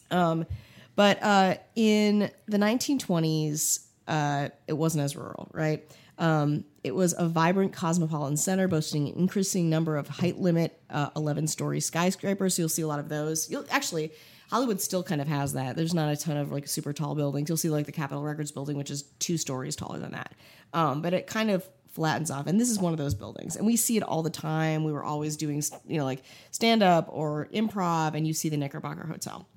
Um, 0.10 0.48
but 0.96 1.22
uh, 1.22 1.56
in 1.75 2.32
the 2.48 2.58
1920s, 2.58 3.86
uh, 4.08 4.50
it 4.68 4.74
wasn't 4.74 5.03
as 5.03 5.15
rural, 5.15 5.48
right? 5.53 5.88
Um, 6.18 6.65
it 6.84 6.96
was 6.96 7.13
a 7.15 7.27
vibrant 7.27 7.74
cosmopolitan 7.74 8.38
center 8.38 8.68
boasting 8.68 9.08
an 9.08 9.13
increasing 9.15 9.70
number 9.70 9.98
of 9.98 10.08
height 10.08 10.39
limit 10.39 10.82
uh, 10.89 11.12
11 11.15 11.46
story 11.46 11.80
skyscrapers. 11.80 12.56
So 12.56 12.63
you'll 12.63 12.70
see 12.70 12.82
a 12.82 12.88
lot 12.88 13.00
of 13.00 13.08
those. 13.08 13.51
You'll 13.51 13.65
actually, 13.70 14.13
Hollywood 14.51 14.81
still 14.81 15.01
kind 15.01 15.22
of 15.22 15.27
has 15.27 15.53
that. 15.53 15.75
There's 15.75 15.93
not 15.93 16.12
a 16.12 16.17
ton 16.17 16.38
of 16.38 16.51
like 16.51 16.67
super 16.67 16.93
tall 16.93 17.15
buildings. 17.15 17.50
You'll 17.50 17.58
see 17.58 17.70
like 17.70 17.86
the 17.86 17.91
Capitol 17.91 18.22
Records 18.22 18.51
building, 18.51 18.77
which 18.77 18.91
is 18.91 19.03
two 19.20 19.38
stories 19.38 19.75
taller 19.75 19.98
than 19.98 20.12
that. 20.12 20.34
Um, 20.74 21.01
but 21.01 21.13
it 21.13 21.25
kind 21.25 21.50
of 21.50 21.67
flattens 21.89 22.29
off. 22.29 22.48
And 22.48 22.60
this 22.60 22.70
is 22.70 22.77
one 22.77 22.93
of 22.93 23.00
those 23.00 23.15
buildings. 23.15 23.55
And 23.55 23.65
we 23.65 23.75
see 23.75 23.98
it 23.98 24.03
all 24.03 24.22
the 24.24 24.29
time. 24.29 24.84
We 24.84 24.91
were 24.91 25.03
always 25.03 25.38
doing, 25.38 25.63
you 25.88 25.98
know, 25.98 26.05
like 26.05 26.22
stand 26.51 26.84
up 26.84 27.08
or 27.10 27.48
improv, 27.53 28.13
and 28.13 28.27
you 28.27 28.34
see 28.34 28.50
the 28.50 28.58
Knickerbocker 28.58 29.08
Hotel 29.08 29.48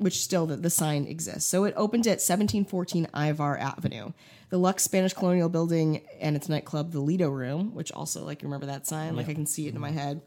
which 0.00 0.22
still 0.22 0.46
the, 0.46 0.56
the 0.56 0.70
sign 0.70 1.04
exists. 1.04 1.48
So 1.48 1.64
it 1.64 1.74
opened 1.76 2.06
at 2.06 2.20
1714 2.20 3.08
Ivar 3.14 3.58
Avenue. 3.58 4.12
The 4.48 4.58
Lux 4.58 4.82
Spanish 4.82 5.12
Colonial 5.12 5.48
Building 5.48 6.02
and 6.20 6.34
its 6.34 6.48
nightclub, 6.48 6.90
the 6.90 7.00
Lido 7.00 7.28
Room, 7.28 7.74
which 7.74 7.92
also 7.92 8.24
like 8.24 8.42
remember 8.42 8.66
that 8.66 8.86
sign, 8.86 9.14
like 9.14 9.28
I 9.28 9.34
can 9.34 9.46
see 9.46 9.68
it 9.68 9.74
in 9.74 9.80
my 9.80 9.90
head, 9.90 10.22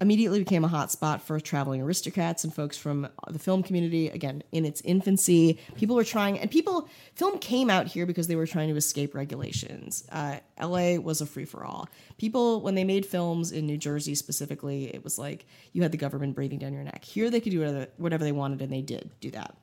immediately 0.00 0.40
became 0.40 0.64
a 0.64 0.68
hot 0.68 0.90
spot 0.90 1.22
for 1.22 1.38
traveling 1.38 1.80
aristocrats 1.80 2.44
and 2.44 2.52
folks 2.52 2.76
from 2.76 3.08
the 3.28 3.38
film 3.38 3.62
community. 3.62 4.08
Again, 4.08 4.42
in 4.52 4.64
its 4.64 4.80
infancy, 4.82 5.60
people 5.76 5.94
were 5.94 6.04
trying, 6.04 6.38
and 6.38 6.50
people 6.50 6.88
film 7.14 7.38
came 7.38 7.70
out 7.70 7.86
here 7.86 8.06
because 8.06 8.26
they 8.26 8.36
were 8.36 8.46
trying 8.46 8.68
to 8.68 8.76
escape 8.76 9.14
regulations. 9.14 10.04
Uh, 10.10 10.38
L.A. 10.58 10.98
was 10.98 11.20
a 11.20 11.26
free 11.26 11.44
for 11.44 11.64
all. 11.64 11.88
People, 12.18 12.62
when 12.62 12.74
they 12.74 12.84
made 12.84 13.06
films 13.06 13.52
in 13.52 13.66
New 13.66 13.78
Jersey 13.78 14.14
specifically, 14.14 14.92
it 14.94 15.04
was 15.04 15.18
like 15.18 15.46
you 15.72 15.82
had 15.82 15.92
the 15.92 15.98
government 15.98 16.34
breathing 16.34 16.58
down 16.58 16.72
your 16.72 16.84
neck. 16.84 17.04
Here, 17.04 17.30
they 17.30 17.40
could 17.40 17.52
do 17.52 17.86
whatever, 17.96 18.24
they 18.24 18.32
wanted, 18.32 18.62
and 18.62 18.72
they 18.72 18.82
did 18.82 19.10
do 19.20 19.30
that. 19.30 19.56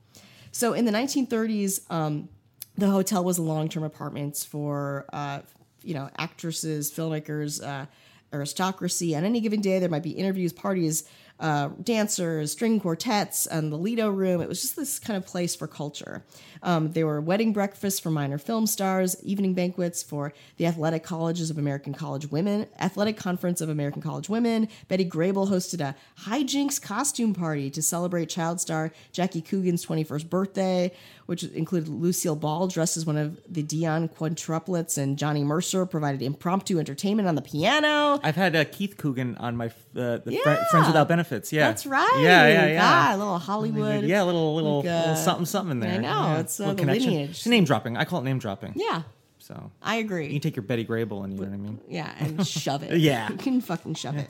So 0.51 0.74
in 0.74 0.86
the 0.86 0.91
1930s, 0.91 1.91
um, 1.91 2.29
the 2.77 2.89
hotel 2.89 3.24
was 3.24 3.38
long-term 3.39 3.83
apartments 3.83 4.43
for 4.45 5.05
uh, 5.12 5.41
you 5.83 5.93
know 5.93 6.09
actresses, 6.17 6.91
filmmakers, 6.91 7.63
uh, 7.65 7.86
aristocracy. 8.33 9.15
On 9.15 9.24
any 9.24 9.39
given 9.39 9.62
day, 9.62 9.79
there 9.79 9.89
might 9.89 10.03
be 10.03 10.12
interviews, 10.12 10.53
parties. 10.53 11.03
Uh, 11.39 11.69
dancers, 11.81 12.51
string 12.51 12.81
quartets, 12.81 13.48
and 13.48 13.72
the 13.72 13.77
Lido 13.77 14.10
Room. 14.10 14.41
It 14.41 14.50
was 14.50 14.62
just 14.62 14.75
this 14.75 15.00
kind 15.00 15.15
of 15.15 15.25
place 15.25 15.55
for 15.55 15.67
culture. 15.67 16.25
Um, 16.62 16.91
there 16.91 17.08
were 17.08 17.22
wedding 17.22 17.53
breakfasts 17.53 18.01
for 18.01 18.10
minor 18.12 18.38
film 18.38 18.67
stars, 18.67 19.15
evening 19.24 19.53
banquets 19.53 20.03
for 20.03 20.34
the 20.58 20.65
Athletic 20.65 21.03
Colleges 21.03 21.50
of 21.50 21.58
American 21.58 21.93
College 21.93 22.29
Women, 22.29 22.67
Athletic 22.77 23.15
Conference 23.15 23.62
of 23.62 23.69
American 23.69 24.01
College 24.01 24.27
Women. 24.27 24.67
Betty 24.89 25.05
Grable 25.10 25.48
hosted 25.50 25.79
a 25.79 25.96
hijinks 26.24 26.81
costume 26.81 27.34
party 27.34 27.69
to 27.69 27.81
celebrate 27.81 28.27
child 28.27 28.60
star 28.60 28.91
Jackie 29.13 29.41
Coogan's 29.41 29.86
21st 29.86 30.29
birthday, 30.29 30.91
which 31.27 31.43
included 31.43 31.88
Lucille 31.88 32.36
Ball 32.36 32.67
dressed 32.67 32.98
as 32.98 33.05
one 33.05 33.15
of 33.17 33.39
the 33.48 33.63
Dionne 33.63 34.13
quintuplets, 34.13 34.98
and 34.98 35.17
Johnny 35.17 35.46
Mercer 35.46 35.86
provided 35.86 36.22
impromptu 36.22 36.79
entertainment 36.79 37.29
on 37.29 37.36
the 37.36 37.41
piano. 37.41 38.19
I've 38.24 38.36
had 38.36 38.58
uh, 38.58 38.65
Keith 38.65 38.98
Coogan 38.98 39.38
on 39.38 39.55
my 39.55 39.67
uh, 39.67 40.17
the 40.17 40.24
Yeah. 40.27 40.39
Fri- 40.43 40.58
Friends 40.72 40.88
Without 40.88 41.08
Benefits. 41.08 41.28
Yeah, 41.31 41.67
That's 41.67 41.86
right. 41.86 42.17
Yeah, 42.19 42.48
yeah, 42.48 42.65
yeah. 42.67 42.79
God, 42.79 43.15
a 43.15 43.17
little 43.17 43.38
Hollywood. 43.39 44.03
Yeah, 44.05 44.24
a 44.24 44.25
little, 44.25 44.55
little, 44.55 44.77
like, 44.81 44.88
uh, 44.88 45.00
little 45.00 45.15
something, 45.15 45.45
something 45.45 45.71
in 45.71 45.79
there. 45.79 45.91
I 45.93 45.98
know, 45.98 46.07
Yeah. 46.07 46.39
it's, 46.39 46.59
uh, 46.59 46.69
the 46.69 46.75
connection. 46.75 47.12
lineage. 47.12 47.29
It's 47.31 47.45
name 47.48 47.63
dropping. 47.65 47.98
I 47.98 48.05
call 48.05 48.19
it 48.21 48.24
name 48.25 48.39
dropping. 48.39 48.74
Yeah, 48.75 49.03
So 49.38 49.71
I 49.81 49.95
agree. 49.98 50.25
you 50.27 50.33
can 50.33 50.41
take 50.41 50.55
your 50.55 50.63
Betty 50.63 50.86
Grable 50.86 51.24
and 51.24 51.33
you 51.33 51.39
know 51.39 51.48
what 51.48 51.53
I 51.53 51.57
mean. 51.57 51.79
Yeah, 51.88 52.12
and 52.19 52.45
shove 52.48 52.83
it. 52.83 52.98
Yeah. 53.00 53.29
you 53.31 53.38
can 53.38 53.62
fucking 53.62 53.95
shove 53.95 54.17
it. 54.17 54.29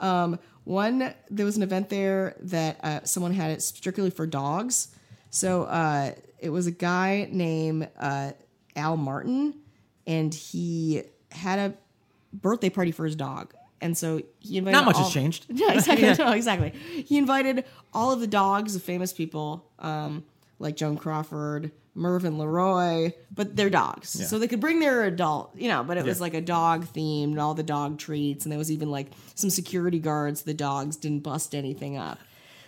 Um, 0.00 0.38
one, 0.64 1.12
there 1.30 1.44
was 1.46 1.56
an 1.56 1.62
event 1.62 1.88
there 1.88 2.36
that 2.42 2.78
uh, 2.84 3.00
someone 3.04 3.32
had 3.32 3.50
it 3.50 3.62
strictly 3.62 4.10
for 4.10 4.26
dogs. 4.26 4.88
So 5.30 5.64
uh, 5.64 6.12
it 6.38 6.50
was 6.50 6.66
a 6.66 6.70
guy 6.70 7.28
named 7.30 7.88
uh, 7.98 8.32
Al 8.76 8.96
Martin, 8.96 9.54
and 10.06 10.32
he 10.32 11.02
had 11.30 11.58
a 11.58 11.74
birthday 12.32 12.70
party 12.70 12.90
for 12.92 13.04
his 13.04 13.16
dog. 13.16 13.54
And 13.82 13.98
so 13.98 14.22
he 14.38 14.56
invited 14.58 14.76
Not 14.76 14.84
much 14.86 14.96
all- 14.96 15.04
has 15.04 15.12
changed. 15.12 15.46
Yeah, 15.50 15.72
exactly. 15.74 16.14
No, 16.24 16.32
exactly. 16.32 16.70
He 17.04 17.18
invited 17.18 17.64
all 17.92 18.12
of 18.12 18.20
the 18.20 18.26
dogs 18.26 18.74
of 18.76 18.82
famous 18.82 19.12
people, 19.12 19.66
um, 19.80 20.24
like 20.58 20.76
Joan 20.76 20.96
Crawford, 20.96 21.72
Mervyn 21.94 22.38
Leroy, 22.38 23.12
but 23.34 23.54
they're 23.56 23.68
dogs, 23.68 24.08
so 24.28 24.38
they 24.38 24.48
could 24.48 24.60
bring 24.60 24.80
their 24.80 25.04
adult, 25.04 25.54
you 25.54 25.68
know. 25.68 25.82
But 25.84 25.98
it 25.98 26.04
was 26.06 26.22
like 26.22 26.32
a 26.32 26.40
dog 26.40 26.86
themed, 26.86 27.38
all 27.38 27.52
the 27.52 27.62
dog 27.62 27.98
treats, 27.98 28.46
and 28.46 28.52
there 28.52 28.58
was 28.58 28.70
even 28.70 28.90
like 28.90 29.08
some 29.34 29.50
security 29.50 29.98
guards. 29.98 30.42
The 30.42 30.54
dogs 30.54 30.96
didn't 30.96 31.20
bust 31.20 31.54
anything 31.54 31.98
up, 31.98 32.18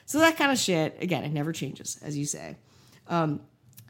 so 0.04 0.18
that 0.18 0.36
kind 0.36 0.52
of 0.52 0.58
shit. 0.58 0.98
Again, 1.00 1.24
it 1.24 1.32
never 1.32 1.52
changes, 1.52 1.98
as 2.02 2.18
you 2.18 2.26
say. 2.26 2.56
Um, 3.08 3.40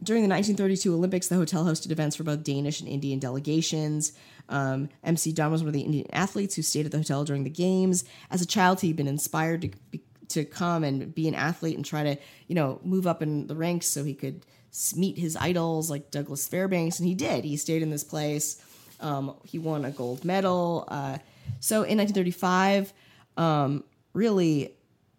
during 0.02 0.22
the 0.22 0.28
1932 0.28 0.92
Olympics, 0.92 1.28
the 1.28 1.36
hotel 1.36 1.64
hosted 1.64 1.90
events 1.90 2.16
for 2.16 2.24
both 2.24 2.42
Danish 2.42 2.80
and 2.80 2.88
Indian 2.88 3.18
delegations. 3.18 4.12
Um, 4.48 4.88
MC 5.02 5.32
Dunn 5.32 5.52
was 5.52 5.62
one 5.62 5.68
of 5.68 5.74
the 5.74 5.82
Indian 5.82 6.06
athletes 6.12 6.54
who 6.54 6.62
stayed 6.62 6.84
at 6.84 6.92
the 6.92 6.98
hotel 6.98 7.24
during 7.24 7.44
the 7.44 7.50
games. 7.50 8.04
As 8.30 8.42
a 8.42 8.46
child, 8.46 8.80
he'd 8.80 8.96
been 8.96 9.08
inspired 9.08 9.62
to 9.62 9.70
to 10.30 10.44
come 10.44 10.84
and 10.84 11.14
be 11.14 11.28
an 11.28 11.34
athlete 11.34 11.76
and 11.76 11.84
try 11.84 12.02
to, 12.02 12.16
you 12.48 12.54
know, 12.54 12.80
move 12.82 13.06
up 13.06 13.22
in 13.22 13.46
the 13.46 13.54
ranks 13.54 13.86
so 13.86 14.02
he 14.04 14.14
could 14.14 14.44
meet 14.96 15.16
his 15.18 15.36
idols 15.36 15.90
like 15.90 16.10
Douglas 16.10 16.48
Fairbanks, 16.48 16.98
and 16.98 17.06
he 17.06 17.14
did. 17.14 17.44
He 17.44 17.56
stayed 17.56 17.82
in 17.82 17.90
this 17.90 18.02
place. 18.02 18.60
Um, 19.00 19.36
he 19.44 19.58
won 19.58 19.84
a 19.84 19.90
gold 19.90 20.24
medal. 20.24 20.84
Uh, 20.88 21.18
so 21.60 21.82
in 21.82 21.98
1935, 21.98 22.92
um, 23.36 23.84
really, 24.12 24.74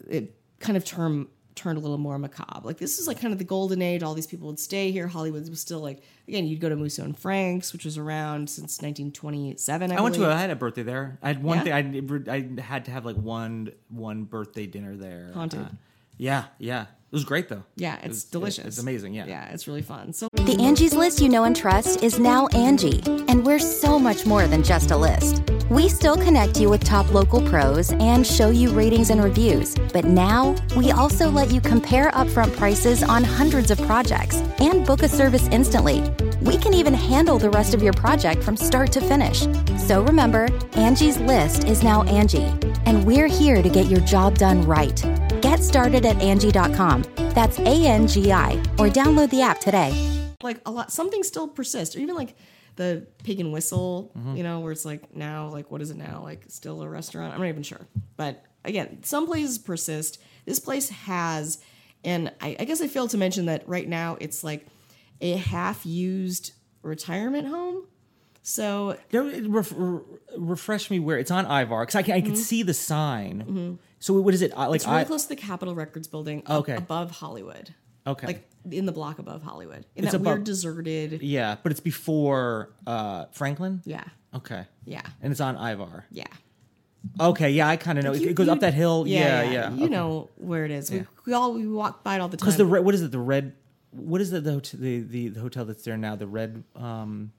it 0.09 0.35
kind 0.59 0.75
of 0.75 0.83
term 0.83 1.29
turned 1.55 1.77
a 1.77 1.81
little 1.81 1.97
more 1.97 2.19
macabre. 2.19 2.65
Like 2.67 2.77
this 2.77 2.99
is 2.99 3.07
like 3.07 3.19
kind 3.19 3.31
of 3.33 3.37
the 3.39 3.45
golden 3.45 3.81
age. 3.81 4.03
All 4.03 4.13
these 4.13 4.27
people 4.27 4.47
would 4.47 4.59
stay 4.59 4.91
here. 4.91 5.07
Hollywood 5.07 5.47
was 5.49 5.59
still 5.61 5.79
like 5.79 5.99
again. 6.27 6.45
You'd 6.45 6.59
go 6.59 6.69
to 6.69 6.75
Musso 6.75 7.03
and 7.03 7.17
Frank's, 7.17 7.73
which 7.73 7.85
was 7.85 7.97
around 7.97 8.49
since 8.49 8.81
1927. 8.81 9.91
I, 9.91 9.95
I 9.95 10.01
went 10.01 10.15
to. 10.15 10.29
A, 10.29 10.33
I 10.33 10.39
had 10.41 10.49
a 10.49 10.55
birthday 10.55 10.83
there. 10.83 11.17
I 11.21 11.27
had 11.27 11.43
one 11.43 11.65
Yeah? 11.65 11.81
thing. 11.81 12.23
I 12.29 12.57
I 12.59 12.61
had 12.61 12.85
to 12.85 12.91
have 12.91 13.05
like 13.05 13.15
one 13.15 13.71
one 13.89 14.23
birthday 14.23 14.65
dinner 14.67 14.95
there. 14.95 15.31
Haunted. 15.33 15.61
Uh, 15.61 15.69
yeah, 16.17 16.45
yeah. 16.59 16.83
It 17.11 17.15
was 17.15 17.23
great 17.23 17.47
though. 17.47 17.63
yeah, 17.77 17.95
It 17.95 18.05
it's 18.05 18.07
was- 18.09 18.23
it- 18.25 18.31
delicious. 18.31 18.65
it's 18.65 18.79
amazing. 18.79 19.13
Yeah. 19.13 19.25
yeah, 19.25 19.45
it's 19.53 19.67
really 19.69 19.81
fun. 19.83 20.11
So 20.11 20.27
The 20.33 20.57
Angie's 20.59 20.93
list 20.93 21.21
you 21.21 21.29
know 21.29 21.45
and 21.45 21.55
trust 21.55 22.03
is 22.03 22.19
now 22.19 22.47
Angie, 22.47 23.01
and 23.29 23.45
we're 23.45 23.59
so 23.59 23.97
much 23.97 24.25
more 24.25 24.47
than 24.47 24.63
just 24.63 24.91
a 24.91 24.97
list. 24.97 25.41
We 25.69 25.87
still 25.87 26.17
connect 26.17 26.59
you 26.59 26.69
with 26.69 26.83
top 26.83 27.13
local 27.13 27.41
pros 27.47 27.91
and 27.93 28.27
show 28.27 28.49
you 28.49 28.69
ratings 28.71 29.11
and 29.11 29.23
reviews, 29.23 29.75
but 29.93 30.03
now 30.03 30.55
we 30.75 30.91
also 30.91 31.29
let 31.29 31.51
you 31.51 31.61
compare 31.61 32.11
upfront 32.11 32.55
prices 32.57 33.01
on 33.01 33.23
hundreds 33.23 33.71
of 33.71 33.79
projects 33.83 34.41
and 34.59 34.85
book 34.85 35.01
a 35.01 35.07
service 35.07 35.47
instantly. 35.51 36.01
We 36.41 36.57
can 36.57 36.73
even 36.73 36.93
handle 36.93 37.39
the 37.39 37.49
rest 37.49 37.73
of 37.73 37.81
your 37.81 37.93
project 37.93 38.43
from 38.43 38.57
start 38.57 38.91
to 38.91 38.99
finish. 39.01 39.47
So 39.77 40.03
remember, 40.03 40.49
Angie's 40.73 41.17
list 41.19 41.63
is 41.63 41.81
now 41.81 42.03
Angie, 42.03 42.51
and 42.85 43.05
we're 43.05 43.27
here 43.27 43.63
to 43.63 43.69
get 43.69 43.85
your 43.85 44.01
job 44.01 44.37
done 44.37 44.61
right. 44.63 45.01
Get 45.45 45.63
started 45.63 46.07
at 46.07 46.19
Angie.com. 46.23 47.03
That's 47.35 47.59
A 47.59 47.85
N 47.85 48.07
G 48.07 48.31
I, 48.31 48.53
or 48.79 48.87
download 48.89 49.29
the 49.29 49.43
app 49.43 49.59
today. 49.59 49.93
like 50.41 50.59
a 50.65 50.71
lot, 50.71 50.91
something 50.91 51.21
still 51.21 51.47
persists, 51.47 51.95
or 51.95 51.99
even 51.99 52.15
like 52.15 52.35
the 52.77 53.05
Pig 53.23 53.39
and 53.39 53.53
Whistle, 53.53 54.11
Mm-hmm. 54.17 54.37
you 54.37 54.43
know, 54.43 54.61
where 54.61 54.71
it's 54.71 54.85
like 54.85 55.15
now, 55.15 55.49
like 55.49 55.69
what 55.69 55.81
is 55.83 55.91
it 55.91 55.97
now? 55.97 56.21
Like 56.23 56.45
still 56.47 56.81
a 56.81 56.89
restaurant? 56.89 57.31
I'm 57.33 57.39
not 57.41 57.47
even 57.47 57.61
sure. 57.61 57.81
But 58.17 58.43
again, 58.63 59.03
some 59.03 59.27
places 59.27 59.59
persist. 59.59 60.19
This 60.45 60.57
place 60.57 60.89
has, 60.89 61.59
and 62.03 62.31
I, 62.41 62.55
I 62.59 62.65
guess 62.65 62.81
I 62.81 62.87
failed 62.87 63.11
to 63.11 63.17
mention 63.19 63.45
that 63.45 63.69
right 63.69 63.87
now 63.87 64.17
it's 64.19 64.43
like 64.43 64.65
a 65.21 65.33
half-used 65.35 66.53
retirement 66.81 67.47
home. 67.49 67.85
So 68.41 68.97
There, 69.11 69.27
it 69.27 69.47
ref, 69.47 69.71
refresh 70.35 70.89
me 70.89 70.97
where 70.99 71.19
it's 71.19 71.29
on 71.31 71.45
Ivar 71.45 71.81
because 71.83 71.95
I 71.95 72.01
can 72.01 72.13
I 72.15 72.17
Mm-hmm. 72.21 72.27
can 72.29 72.35
see 72.35 72.63
the 72.63 72.73
sign. 72.73 73.77
So 73.99 74.13
what 74.21 74.33
is 74.33 74.41
it? 74.41 74.55
Like 74.55 74.75
it's 74.75 74.85
really 74.85 74.99
I 74.99 75.03
close 75.05 75.23
to 75.23 75.29
the 75.29 75.35
Capitol 75.35 75.73
Records 75.75 76.07
building, 76.07 76.43
Okay. 76.49 76.75
above 76.75 77.11
Hollywood, 77.11 77.73
okay. 78.05 78.27
like 78.27 78.49
in 78.69 78.85
the 78.85 78.91
block 78.91 79.19
above 79.19 79.41
Hollywood, 79.43 79.85
in 79.95 80.03
It's 80.03 80.11
that 80.11 80.17
above- 80.21 80.33
weird 80.33 80.43
deserted. 80.43 81.21
yeah, 81.23 81.55
but 81.63 81.71
it's 81.71 81.79
before 81.81 82.71
uh, 82.85 83.25
Franklin. 83.31 83.81
Yeah, 83.85 84.03
Okay. 84.33 84.65
yeah, 84.85 85.01
And 85.21 85.31
it's 85.31 85.41
on 85.41 85.55
Ivar. 85.55 86.05
yeah. 86.11 86.25
Okay. 87.19 87.51
Yeah, 87.51 87.67
I 87.67 87.77
kind 87.77 87.99
of 87.99 88.03
know. 88.03 88.13
It, 88.13 88.21
You- 88.23 88.29
it 88.29 88.35
goes 88.35 88.47
you- 88.47 88.53
up 88.53 88.61
that 88.61 88.73
hill. 88.73 89.05
Yeah, 89.07 89.43
yeah. 89.43 89.71
You 89.71 89.89
know 89.89 90.29
where 90.37 90.65
it 90.65 90.71
is. 90.71 90.89
We, 90.89 91.05
we 91.27 91.33
all 91.33 91.53
we 91.53 91.67
walk 91.67 92.03
by 92.03 92.15
it 92.15 92.19
all 92.19 92.27
the 92.29 92.35
time. 92.37 92.45
because 92.45 92.57
the 92.57 92.65
red, 92.65 92.83
what 92.83 92.95
is 92.95 93.01
it? 93.03 93.11
The 93.11 93.19
red. 93.19 93.53
What 93.91 94.21
is 94.21 94.33
it? 94.33 94.43
The 94.43 94.53
hotel, 94.53 94.79
the, 94.81 95.01
the 95.01 95.27
the 95.29 95.39
hotel 95.39 95.65
that's 95.65 95.83
there 95.83 95.97
now. 95.97 96.15
The 96.15 96.25
red. 96.27 96.63
Um, 96.75 97.31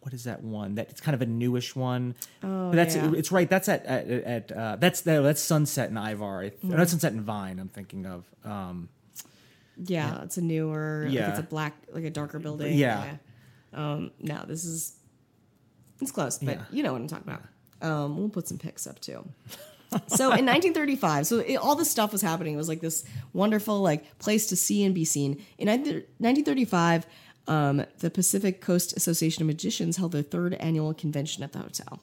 what 0.00 0.14
is 0.14 0.24
that 0.24 0.42
one? 0.42 0.76
That 0.76 0.90
it's 0.90 1.00
kind 1.00 1.14
of 1.14 1.22
a 1.22 1.26
newish 1.26 1.74
one. 1.76 2.14
Oh, 2.42 2.70
that's 2.72 2.94
yeah. 2.96 3.12
it's 3.14 3.32
right. 3.32 3.48
That's 3.48 3.68
at 3.68 3.84
at, 3.86 4.08
at 4.08 4.52
uh, 4.52 4.76
that's 4.76 5.00
that's 5.02 5.40
Sunset 5.40 5.88
and 5.90 5.98
Ivar. 5.98 6.42
I, 6.42 6.50
Mm-hmm. 6.50 6.76
Sunset 6.84 7.12
and 7.12 7.22
Vine. 7.22 7.58
I'm 7.58 7.68
thinking 7.68 8.06
of. 8.06 8.24
Um, 8.44 8.88
yeah, 9.76 10.22
it's 10.22 10.36
a 10.38 10.42
newer. 10.42 11.04
Like 11.06 11.14
Yeah. 11.14 11.30
it's 11.30 11.38
a 11.38 11.42
black, 11.42 11.74
like 11.92 12.04
a 12.04 12.10
darker 12.10 12.38
building. 12.38 12.76
Yeah. 12.76 13.16
Um. 13.72 14.10
No, 14.20 14.44
this 14.46 14.64
is. 14.64 14.96
It's 16.00 16.10
close, 16.12 16.38
but 16.38 16.56
Yeah. 16.56 16.64
you 16.70 16.82
know 16.82 16.92
what 16.92 17.00
I'm 17.02 17.08
talking 17.08 17.32
about. 17.32 17.42
Um. 17.82 18.16
We'll 18.18 18.28
put 18.28 18.48
some 18.48 18.58
pics 18.58 18.86
up 18.86 19.00
too. 19.00 19.24
so 20.08 20.24
in 20.34 20.44
1935, 20.44 21.26
so 21.26 21.38
it, 21.38 21.56
all 21.56 21.74
this 21.74 21.90
stuff 21.90 22.12
was 22.12 22.20
happening. 22.22 22.54
It 22.54 22.56
was 22.58 22.68
like 22.68 22.80
this 22.80 23.04
wonderful 23.32 23.80
like 23.80 24.18
place 24.18 24.46
to 24.48 24.56
see 24.56 24.84
and 24.84 24.94
be 24.94 25.04
seen. 25.04 25.44
In 25.58 25.66
1935, 25.68 27.06
um, 27.48 27.84
the 27.98 28.10
Pacific 28.10 28.60
Coast 28.60 28.96
Association 28.96 29.42
of 29.42 29.46
Magicians 29.46 29.96
held 29.96 30.12
their 30.12 30.22
third 30.22 30.54
annual 30.54 30.94
convention 30.94 31.42
at 31.42 31.52
the 31.52 31.58
hotel. 31.58 32.00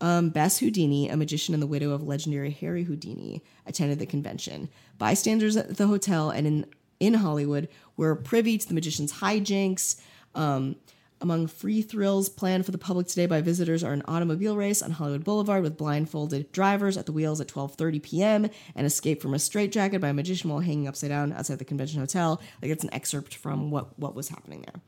Um, 0.00 0.30
Bess 0.30 0.58
Houdini, 0.58 1.08
a 1.08 1.16
magician 1.16 1.54
and 1.54 1.62
the 1.62 1.66
widow 1.66 1.90
of 1.90 2.06
legendary 2.06 2.52
Harry 2.52 2.84
Houdini, 2.84 3.42
attended 3.66 3.98
the 3.98 4.06
convention. 4.06 4.68
Bystanders 4.96 5.56
at 5.56 5.76
the 5.76 5.88
hotel 5.88 6.30
and 6.30 6.46
in, 6.46 6.66
in 7.00 7.14
Hollywood 7.14 7.68
were 7.96 8.14
privy 8.14 8.56
to 8.56 8.68
the 8.68 8.74
magician's 8.74 9.14
hijinks. 9.14 10.00
Um, 10.36 10.76
among 11.20 11.46
free 11.46 11.82
thrills 11.82 12.28
planned 12.28 12.64
for 12.64 12.72
the 12.72 12.78
public 12.78 13.06
today 13.06 13.26
by 13.26 13.40
visitors 13.40 13.82
are 13.82 13.92
an 13.92 14.02
automobile 14.06 14.56
race 14.56 14.82
on 14.82 14.92
Hollywood 14.92 15.24
Boulevard 15.24 15.62
with 15.62 15.76
blindfolded 15.76 16.52
drivers 16.52 16.96
at 16.96 17.06
the 17.06 17.12
wheels 17.12 17.40
at 17.40 17.48
12:30 17.48 18.02
p.m. 18.02 18.50
and 18.74 18.86
escape 18.86 19.20
from 19.20 19.34
a 19.34 19.38
straitjacket 19.38 20.00
by 20.00 20.08
a 20.08 20.14
magician 20.14 20.50
while 20.50 20.60
hanging 20.60 20.88
upside 20.88 21.10
down 21.10 21.32
outside 21.32 21.58
the 21.58 21.64
convention 21.64 22.00
hotel. 22.00 22.40
Like 22.62 22.70
it's 22.70 22.84
an 22.84 22.94
excerpt 22.94 23.34
from 23.34 23.70
what 23.70 23.98
what 23.98 24.14
was 24.14 24.28
happening 24.28 24.62
there. 24.62 24.80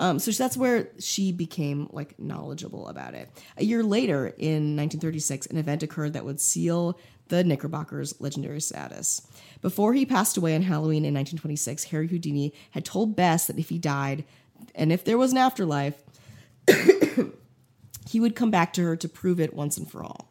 Um, 0.00 0.18
so 0.18 0.30
that's 0.30 0.56
where 0.56 0.90
she 1.00 1.32
became 1.32 1.88
like 1.92 2.18
knowledgeable 2.18 2.88
about 2.88 3.14
it. 3.14 3.30
A 3.56 3.64
year 3.64 3.82
later, 3.82 4.28
in 4.28 4.76
1936, 4.76 5.46
an 5.46 5.56
event 5.56 5.82
occurred 5.82 6.12
that 6.12 6.24
would 6.24 6.40
seal 6.40 6.98
the 7.28 7.44
Knickerbockers' 7.44 8.20
legendary 8.20 8.60
status. 8.60 9.26
Before 9.60 9.92
he 9.92 10.06
passed 10.06 10.36
away 10.36 10.54
on 10.54 10.62
Halloween 10.62 11.04
in 11.04 11.14
1926, 11.14 11.84
Harry 11.84 12.08
Houdini 12.08 12.54
had 12.70 12.84
told 12.84 13.16
Bess 13.16 13.46
that 13.46 13.58
if 13.58 13.68
he 13.68 13.78
died, 13.78 14.24
and 14.74 14.92
if 14.92 15.04
there 15.04 15.18
was 15.18 15.32
an 15.32 15.38
afterlife, 15.38 15.94
he 18.08 18.20
would 18.20 18.36
come 18.36 18.50
back 18.50 18.72
to 18.74 18.82
her 18.82 18.96
to 18.96 19.08
prove 19.08 19.40
it 19.40 19.54
once 19.54 19.76
and 19.76 19.90
for 19.90 20.02
all. 20.02 20.27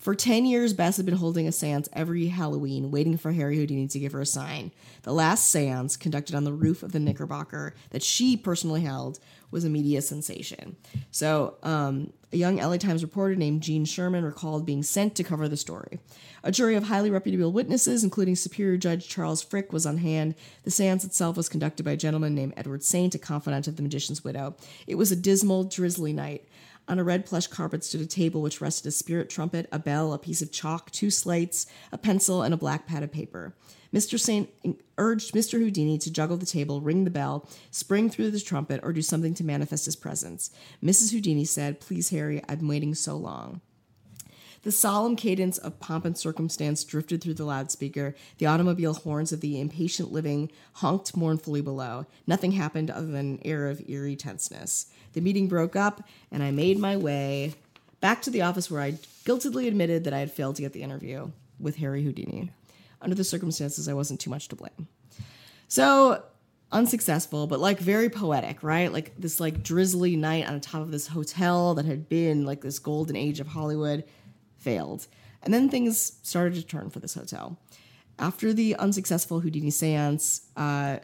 For 0.00 0.14
10 0.14 0.46
years, 0.46 0.72
Bess 0.72 0.96
had 0.96 1.04
been 1.04 1.16
holding 1.16 1.46
a 1.46 1.52
seance 1.52 1.86
every 1.92 2.28
Halloween, 2.28 2.90
waiting 2.90 3.18
for 3.18 3.32
Harry 3.32 3.56
Houdini 3.56 3.86
to 3.88 3.98
give 3.98 4.12
her 4.12 4.22
a 4.22 4.26
sign. 4.26 4.72
The 5.02 5.12
last 5.12 5.50
seance, 5.50 5.94
conducted 5.94 6.34
on 6.34 6.44
the 6.44 6.54
roof 6.54 6.82
of 6.82 6.92
the 6.92 6.98
Knickerbocker 6.98 7.74
that 7.90 8.02
she 8.02 8.34
personally 8.34 8.80
held, 8.80 9.18
was 9.50 9.64
a 9.64 9.68
media 9.68 10.00
sensation. 10.00 10.76
So, 11.10 11.58
um, 11.62 12.14
a 12.32 12.36
young 12.36 12.56
LA 12.56 12.78
Times 12.78 13.02
reporter 13.02 13.34
named 13.34 13.60
Gene 13.60 13.84
Sherman 13.84 14.24
recalled 14.24 14.64
being 14.64 14.82
sent 14.82 15.16
to 15.16 15.24
cover 15.24 15.48
the 15.48 15.56
story. 15.56 15.98
A 16.44 16.52
jury 16.52 16.76
of 16.76 16.84
highly 16.84 17.10
reputable 17.10 17.52
witnesses, 17.52 18.02
including 18.02 18.36
Superior 18.36 18.78
Judge 18.78 19.08
Charles 19.08 19.44
Fricke, 19.44 19.72
was 19.72 19.84
on 19.84 19.98
hand. 19.98 20.34
The 20.62 20.70
seance 20.70 21.04
itself 21.04 21.36
was 21.36 21.48
conducted 21.48 21.82
by 21.82 21.92
a 21.92 21.96
gentleman 21.96 22.34
named 22.34 22.54
Edward 22.56 22.84
Saint, 22.84 23.14
a 23.14 23.18
confidant 23.18 23.68
of 23.68 23.76
the 23.76 23.82
magician's 23.82 24.24
widow. 24.24 24.54
It 24.86 24.94
was 24.94 25.12
a 25.12 25.16
dismal, 25.16 25.64
drizzly 25.64 26.12
night. 26.14 26.48
On 26.90 26.98
a 26.98 27.04
red 27.04 27.24
plush 27.24 27.46
carpet 27.46 27.84
stood 27.84 28.00
a 28.00 28.06
table 28.06 28.42
which 28.42 28.60
rested 28.60 28.88
a 28.88 28.90
spirit 28.90 29.30
trumpet, 29.30 29.68
a 29.70 29.78
bell, 29.78 30.12
a 30.12 30.18
piece 30.18 30.42
of 30.42 30.50
chalk, 30.50 30.90
two 30.90 31.08
slates, 31.08 31.66
a 31.92 31.96
pencil, 31.96 32.42
and 32.42 32.52
a 32.52 32.56
black 32.56 32.84
pad 32.84 33.04
of 33.04 33.12
paper. 33.12 33.54
Mr. 33.94 34.18
Saint 34.18 34.50
urged 34.98 35.32
Mr. 35.32 35.60
Houdini 35.60 35.98
to 35.98 36.10
juggle 36.10 36.36
the 36.36 36.44
table, 36.44 36.80
ring 36.80 37.04
the 37.04 37.10
bell, 37.10 37.48
spring 37.70 38.10
through 38.10 38.32
the 38.32 38.40
trumpet, 38.40 38.80
or 38.82 38.92
do 38.92 39.02
something 39.02 39.34
to 39.34 39.44
manifest 39.44 39.84
his 39.84 39.94
presence. 39.94 40.50
Mrs. 40.82 41.12
Houdini 41.12 41.44
said, 41.44 41.78
Please, 41.78 42.10
Harry, 42.10 42.42
I've 42.48 42.58
been 42.58 42.66
waiting 42.66 42.96
so 42.96 43.16
long. 43.16 43.60
The 44.62 44.72
solemn 44.72 45.16
cadence 45.16 45.56
of 45.56 45.80
pomp 45.80 46.04
and 46.04 46.16
circumstance 46.16 46.84
drifted 46.84 47.22
through 47.22 47.34
the 47.34 47.44
loudspeaker. 47.44 48.14
The 48.38 48.46
automobile 48.46 48.92
horns 48.92 49.32
of 49.32 49.40
the 49.40 49.58
impatient 49.58 50.12
living 50.12 50.50
honked 50.74 51.16
mournfully 51.16 51.62
below. 51.62 52.06
Nothing 52.26 52.52
happened 52.52 52.90
other 52.90 53.06
than 53.06 53.34
an 53.34 53.40
air 53.44 53.68
of 53.68 53.88
eerie 53.88 54.16
tenseness. 54.16 54.86
The 55.14 55.22
meeting 55.22 55.48
broke 55.48 55.76
up, 55.76 56.06
and 56.30 56.42
I 56.42 56.50
made 56.50 56.78
my 56.78 56.96
way 56.96 57.54
back 58.00 58.20
to 58.22 58.30
the 58.30 58.42
office 58.42 58.70
where 58.70 58.82
I 58.82 58.98
guiltily 59.24 59.66
admitted 59.66 60.04
that 60.04 60.12
I 60.12 60.18
had 60.18 60.30
failed 60.30 60.56
to 60.56 60.62
get 60.62 60.72
the 60.72 60.82
interview 60.82 61.30
with 61.58 61.76
Harry 61.76 62.02
Houdini. 62.02 62.50
Under 63.00 63.14
the 63.14 63.24
circumstances, 63.24 63.88
I 63.88 63.94
wasn't 63.94 64.20
too 64.20 64.30
much 64.30 64.48
to 64.48 64.56
blame. 64.56 64.88
So 65.68 66.22
unsuccessful, 66.72 67.46
but 67.46 67.60
like 67.60 67.78
very 67.78 68.08
poetic, 68.08 68.62
right? 68.62 68.92
Like 68.92 69.12
this 69.18 69.40
like 69.40 69.62
drizzly 69.62 70.16
night 70.16 70.48
on 70.48 70.60
top 70.60 70.82
of 70.82 70.90
this 70.90 71.08
hotel 71.08 71.74
that 71.74 71.84
had 71.84 72.08
been 72.08 72.44
like 72.44 72.60
this 72.60 72.78
golden 72.78 73.16
age 73.16 73.40
of 73.40 73.48
Hollywood 73.48 74.04
failed. 74.60 75.06
And 75.42 75.52
then 75.52 75.68
things 75.68 76.18
started 76.22 76.54
to 76.54 76.62
turn 76.62 76.90
for 76.90 77.00
this 77.00 77.14
hotel. 77.14 77.58
After 78.18 78.52
the 78.52 78.76
unsuccessful 78.76 79.40
Houdini 79.40 79.70
seance, 79.70 80.42
uh, 80.56 80.98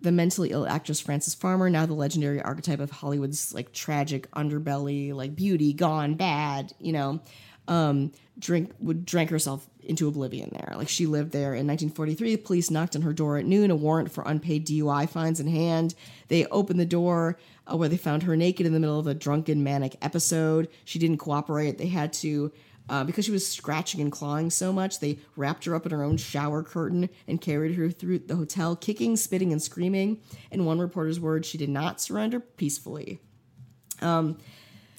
the 0.00 0.12
mentally 0.12 0.50
ill 0.50 0.66
actress 0.66 1.00
Frances 1.00 1.34
Farmer, 1.34 1.68
now 1.68 1.86
the 1.86 1.94
legendary 1.94 2.40
archetype 2.40 2.80
of 2.80 2.90
Hollywood's 2.90 3.54
like 3.54 3.72
tragic 3.72 4.30
underbelly, 4.32 5.12
like 5.12 5.36
beauty 5.36 5.72
gone 5.72 6.14
bad, 6.14 6.72
you 6.78 6.92
know, 6.92 7.20
um, 7.68 8.12
drink 8.38 8.72
would 8.78 9.04
drank 9.04 9.30
herself 9.30 9.68
into 9.82 10.08
oblivion 10.08 10.50
there. 10.52 10.74
Like 10.76 10.88
she 10.88 11.06
lived 11.06 11.32
there 11.32 11.54
in 11.54 11.66
1943. 11.66 12.36
The 12.36 12.42
police 12.42 12.70
knocked 12.70 12.96
on 12.96 13.02
her 13.02 13.12
door 13.12 13.38
at 13.38 13.46
noon, 13.46 13.70
a 13.70 13.76
warrant 13.76 14.10
for 14.10 14.24
unpaid 14.26 14.66
DUI 14.66 15.08
fines 15.08 15.40
in 15.40 15.46
hand. 15.46 15.94
They 16.28 16.46
opened 16.46 16.80
the 16.80 16.86
door 16.86 17.38
uh, 17.70 17.76
where 17.76 17.88
they 17.88 17.96
found 17.96 18.22
her 18.24 18.36
naked 18.36 18.66
in 18.66 18.72
the 18.72 18.80
middle 18.80 18.98
of 18.98 19.06
a 19.06 19.14
drunken 19.14 19.62
manic 19.62 19.96
episode. 20.02 20.68
She 20.84 20.98
didn't 20.98 21.18
cooperate. 21.18 21.78
They 21.78 21.88
had 21.88 22.12
to. 22.14 22.52
Uh, 22.88 23.02
because 23.02 23.24
she 23.24 23.32
was 23.32 23.46
scratching 23.46 24.00
and 24.00 24.12
clawing 24.12 24.48
so 24.48 24.72
much, 24.72 25.00
they 25.00 25.18
wrapped 25.34 25.64
her 25.64 25.74
up 25.74 25.84
in 25.86 25.92
her 25.92 26.04
own 26.04 26.16
shower 26.16 26.62
curtain 26.62 27.08
and 27.26 27.40
carried 27.40 27.74
her 27.74 27.90
through 27.90 28.20
the 28.20 28.36
hotel, 28.36 28.76
kicking, 28.76 29.16
spitting, 29.16 29.50
and 29.52 29.60
screaming. 29.60 30.20
In 30.50 30.64
one 30.64 30.78
reporter's 30.78 31.18
words, 31.18 31.48
she 31.48 31.58
did 31.58 31.68
not 31.68 32.00
surrender 32.00 32.38
peacefully. 32.38 33.20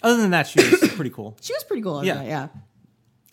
Other 0.04 0.22
than 0.22 0.32
that, 0.32 0.48
she 0.48 0.60
was 0.60 0.92
pretty 0.96 1.12
cool. 1.12 1.38
She 1.42 1.54
was 1.54 1.64
pretty 1.64 1.82
cool. 1.82 2.04
Yeah. 2.04 2.22
Yeah. 2.22 2.28
yeah. 2.28 2.48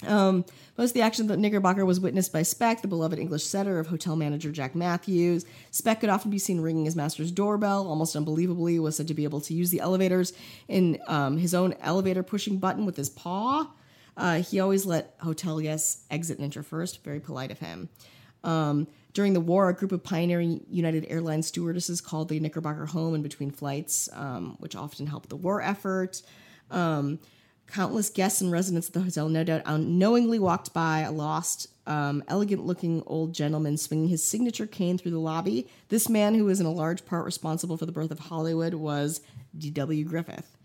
Um, 0.06 0.44
most 0.76 0.90
of 0.90 0.94
the 0.94 1.02
action 1.02 1.30
at 1.30 1.38
Knickerbocker 1.38 1.84
was 1.84 2.00
witnessed 2.00 2.32
by 2.32 2.42
Speck, 2.42 2.82
the 2.82 2.88
beloved 2.88 3.18
English 3.18 3.44
setter 3.44 3.78
of 3.78 3.86
hotel 3.86 4.16
manager 4.16 4.50
Jack 4.50 4.74
Matthews. 4.74 5.46
Speck 5.70 6.00
could 6.00 6.10
often 6.10 6.30
be 6.30 6.38
seen 6.38 6.60
ringing 6.60 6.84
his 6.84 6.96
master's 6.96 7.30
doorbell. 7.30 7.86
Almost 7.86 8.16
unbelievably, 8.16 8.78
was 8.80 8.96
said 8.96 9.08
to 9.08 9.14
be 9.14 9.24
able 9.24 9.40
to 9.42 9.54
use 9.54 9.70
the 9.70 9.80
elevators 9.80 10.32
in 10.68 10.98
um, 11.06 11.38
his 11.38 11.54
own 11.54 11.74
elevator 11.80 12.22
pushing 12.22 12.58
button 12.58 12.86
with 12.86 12.96
his 12.96 13.08
paw. 13.08 13.68
Uh, 14.16 14.40
he 14.42 14.60
always 14.60 14.86
let 14.86 15.14
hotel 15.20 15.60
guests 15.60 16.04
exit 16.10 16.38
and 16.38 16.44
enter 16.44 16.62
first. 16.62 17.02
Very 17.04 17.20
polite 17.20 17.50
of 17.50 17.58
him. 17.58 17.88
Um, 18.44 18.86
during 19.12 19.32
the 19.32 19.40
war, 19.40 19.68
a 19.68 19.74
group 19.74 19.92
of 19.92 20.02
pioneering 20.02 20.64
United 20.68 21.06
Airlines 21.08 21.46
stewardesses 21.46 22.00
called 22.00 22.28
the 22.28 22.40
Knickerbocker 22.40 22.86
home 22.86 23.14
in 23.14 23.22
between 23.22 23.50
flights, 23.50 24.08
um, 24.12 24.56
which 24.58 24.76
often 24.76 25.06
helped 25.06 25.28
the 25.28 25.36
war 25.36 25.62
effort. 25.62 26.22
Um, 26.70 27.20
countless 27.66 28.10
guests 28.10 28.40
and 28.40 28.52
residents 28.52 28.88
of 28.88 28.94
the 28.94 29.00
hotel 29.00 29.28
no 29.28 29.42
doubt 29.44 29.62
unknowingly 29.66 30.38
walked 30.38 30.74
by 30.74 31.00
a 31.00 31.12
lost, 31.12 31.68
um, 31.86 32.22
elegant 32.28 32.66
looking 32.66 33.02
old 33.06 33.32
gentleman 33.32 33.76
swinging 33.76 34.08
his 34.08 34.22
signature 34.22 34.66
cane 34.66 34.98
through 34.98 35.12
the 35.12 35.18
lobby. 35.18 35.68
This 35.88 36.08
man, 36.08 36.34
who 36.34 36.44
was 36.44 36.60
in 36.60 36.66
a 36.66 36.72
large 36.72 37.06
part 37.06 37.24
responsible 37.24 37.76
for 37.76 37.86
the 37.86 37.92
birth 37.92 38.10
of 38.10 38.18
Hollywood, 38.18 38.74
was 38.74 39.20
D.W. 39.56 40.04
Griffith. 40.04 40.56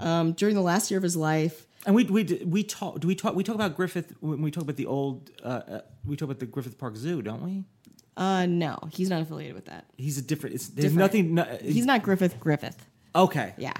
Um, 0.00 0.32
during 0.32 0.54
the 0.54 0.62
last 0.62 0.90
year 0.90 0.98
of 0.98 1.04
his 1.04 1.16
life, 1.16 1.66
And 1.88 1.94
we 1.94 2.04
we 2.04 2.22
we 2.44 2.62
talk 2.64 3.00
do 3.00 3.08
we 3.08 3.14
talk 3.14 3.34
we 3.34 3.42
talk 3.42 3.54
about 3.54 3.74
Griffith 3.74 4.12
when 4.20 4.42
we 4.42 4.50
talk 4.50 4.62
about 4.62 4.76
the 4.76 4.84
old 4.84 5.30
uh, 5.42 5.46
uh, 5.48 5.80
we 6.04 6.16
talk 6.16 6.26
about 6.26 6.38
the 6.38 6.44
Griffith 6.44 6.76
Park 6.76 6.96
Zoo, 6.96 7.22
don't 7.22 7.42
we? 7.42 7.64
uh, 8.18 8.44
no, 8.44 8.76
he's 8.92 9.08
not 9.08 9.22
affiliated 9.22 9.54
with 9.54 9.64
that. 9.66 9.86
He's 9.96 10.18
a 10.18 10.22
different. 10.22 10.56
It's, 10.56 10.68
there's 10.68 10.92
Different. 10.92 10.98
nothing. 10.98 11.34
No, 11.34 11.44
He's 11.62 11.86
not 11.86 12.02
Griffith 12.02 12.38
Griffith. 12.38 12.76
okay. 13.16 13.54
Yeah, 13.56 13.72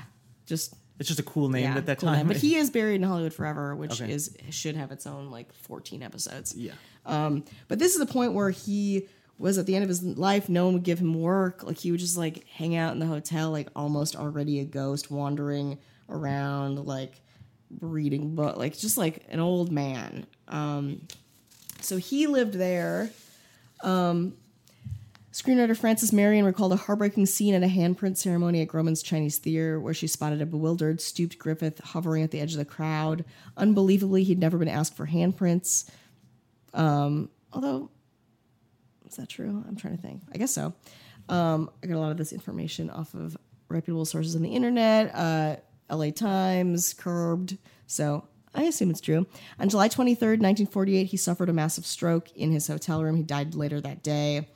just 0.46 0.74
It's 0.98 1.06
just 1.08 1.20
a 1.20 1.22
cool 1.22 1.50
name 1.50 1.64
yeah, 1.64 1.76
at 1.76 1.84
that 1.84 1.98
cool 1.98 2.08
time. 2.08 2.18
name. 2.20 2.28
But 2.28 2.38
he 2.38 2.56
is 2.56 2.70
buried 2.70 2.94
in 2.94 3.02
Hollywood 3.02 3.34
forever, 3.34 3.76
which 3.76 4.00
Okay. 4.00 4.10
is 4.10 4.34
should 4.48 4.74
have 4.76 4.90
its 4.90 5.06
own 5.06 5.30
like 5.30 5.52
14 5.52 6.02
episodes. 6.02 6.54
yeah. 6.56 6.72
Um, 7.04 7.44
but 7.68 7.78
this 7.78 7.92
is 7.92 7.98
the 7.98 8.10
point 8.10 8.32
where 8.32 8.48
he 8.48 9.06
was 9.36 9.58
at 9.58 9.66
the 9.66 9.74
end 9.74 9.82
of 9.82 9.88
his 9.90 10.02
life. 10.02 10.48
No 10.48 10.64
one 10.64 10.74
would 10.74 10.82
give 10.82 10.98
him 11.00 11.20
work. 11.20 11.62
Like 11.62 11.76
he 11.76 11.90
would 11.90 12.00
just 12.00 12.16
like 12.16 12.46
hang 12.48 12.74
out 12.74 12.94
in 12.94 13.00
the 13.00 13.06
hotel, 13.06 13.50
like 13.50 13.68
almost 13.76 14.16
already 14.16 14.60
a 14.60 14.64
ghost, 14.64 15.10
wandering 15.10 15.78
around, 16.08 16.86
like 16.86 17.20
reading 17.80 18.34
book, 18.34 18.56
like 18.56 18.76
just 18.76 18.98
like 18.98 19.24
an 19.30 19.40
old 19.40 19.70
man. 19.70 20.26
Um, 20.48 21.06
so 21.80 21.96
he 21.96 22.26
lived 22.26 22.54
there. 22.54 23.10
Um, 23.82 24.34
Screenwriter 25.32 25.76
Frances 25.76 26.12
Marion 26.12 26.44
recalled 26.44 26.72
a 26.72 26.76
heartbreaking 26.76 27.26
scene 27.26 27.54
at 27.54 27.62
a 27.62 27.66
handprint 27.66 28.16
ceremony 28.16 28.60
at 28.60 28.68
Grauman's 28.68 29.02
Chinese 29.02 29.38
Theater 29.38 29.78
where 29.78 29.94
she 29.94 30.08
spotted 30.08 30.42
a 30.42 30.46
bewildered, 30.46 31.00
stooped 31.00 31.38
Griffith 31.38 31.78
hovering 31.78 32.24
at 32.24 32.32
the 32.32 32.40
edge 32.40 32.52
of 32.52 32.58
the 32.58 32.64
crowd. 32.64 33.24
Unbelievably, 33.56 34.24
he'd 34.24 34.40
never 34.40 34.58
been 34.58 34.68
asked 34.68 34.96
for 34.96 35.06
handprints. 35.06 35.88
Um, 36.74 37.30
although, 37.52 37.90
is 39.06 39.16
that 39.16 39.28
true? 39.28 39.62
I'm 39.68 39.76
trying 39.76 39.96
to 39.96 40.02
think. 40.02 40.22
I 40.34 40.38
guess 40.38 40.50
so. 40.50 40.74
Um, 41.28 41.70
I 41.84 41.86
got 41.86 41.96
a 41.96 42.00
lot 42.00 42.10
of 42.10 42.16
this 42.16 42.32
information 42.32 42.90
off 42.90 43.14
of 43.14 43.36
reputable 43.68 44.06
sources 44.06 44.34
on 44.34 44.42
the 44.42 44.50
internet, 44.50 45.14
uh, 45.14 45.56
LA 45.90 46.10
Times, 46.10 46.94
Curbed. 46.94 47.58
So 47.86 48.24
I 48.54 48.64
assume 48.64 48.90
it's 48.90 49.00
true. 49.00 49.26
On 49.58 49.68
July 49.68 49.88
23rd, 49.88 50.40
1948, 50.40 51.06
he 51.06 51.16
suffered 51.16 51.48
a 51.48 51.52
massive 51.52 51.86
stroke 51.86 52.30
in 52.32 52.52
his 52.52 52.66
hotel 52.66 53.02
room. 53.02 53.16
He 53.16 53.22
died 53.22 53.54
later 53.54 53.80
that 53.80 54.02
day. 54.02 54.48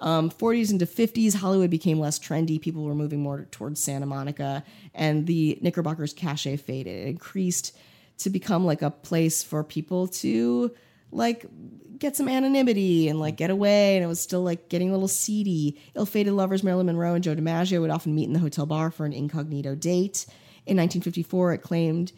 Um, 0.00 0.30
40s 0.30 0.72
into 0.72 0.84
50s, 0.84 1.34
Hollywood 1.34 1.70
became 1.70 2.00
less 2.00 2.18
trendy. 2.18 2.60
People 2.60 2.82
were 2.82 2.94
moving 2.94 3.22
more 3.22 3.46
towards 3.52 3.80
Santa 3.80 4.06
Monica, 4.06 4.64
and 4.94 5.26
the 5.26 5.58
Knickerbocker's 5.62 6.12
cachet 6.12 6.56
faded. 6.56 7.06
It 7.06 7.08
increased 7.08 7.76
to 8.18 8.30
become 8.30 8.66
like 8.66 8.82
a 8.82 8.90
place 8.90 9.42
for 9.42 9.62
people 9.62 10.08
to 10.08 10.72
like 11.12 11.46
get 11.98 12.16
some 12.16 12.28
anonymity 12.28 13.08
and 13.08 13.20
like 13.20 13.36
get 13.36 13.50
away. 13.50 13.96
And 13.96 14.04
it 14.04 14.08
was 14.08 14.20
still 14.20 14.42
like 14.42 14.68
getting 14.68 14.88
a 14.88 14.92
little 14.92 15.08
seedy. 15.08 15.78
Ill-fated 15.94 16.32
lovers 16.32 16.64
Marilyn 16.64 16.86
Monroe 16.86 17.14
and 17.14 17.22
Joe 17.22 17.36
DiMaggio 17.36 17.80
would 17.80 17.90
often 17.90 18.14
meet 18.14 18.26
in 18.26 18.32
the 18.32 18.40
hotel 18.40 18.66
bar 18.66 18.90
for 18.90 19.06
an 19.06 19.12
incognito 19.12 19.74
date. 19.76 20.26
In 20.66 20.76
1954, 20.76 21.54
it 21.54 21.58
claimed 21.58 22.12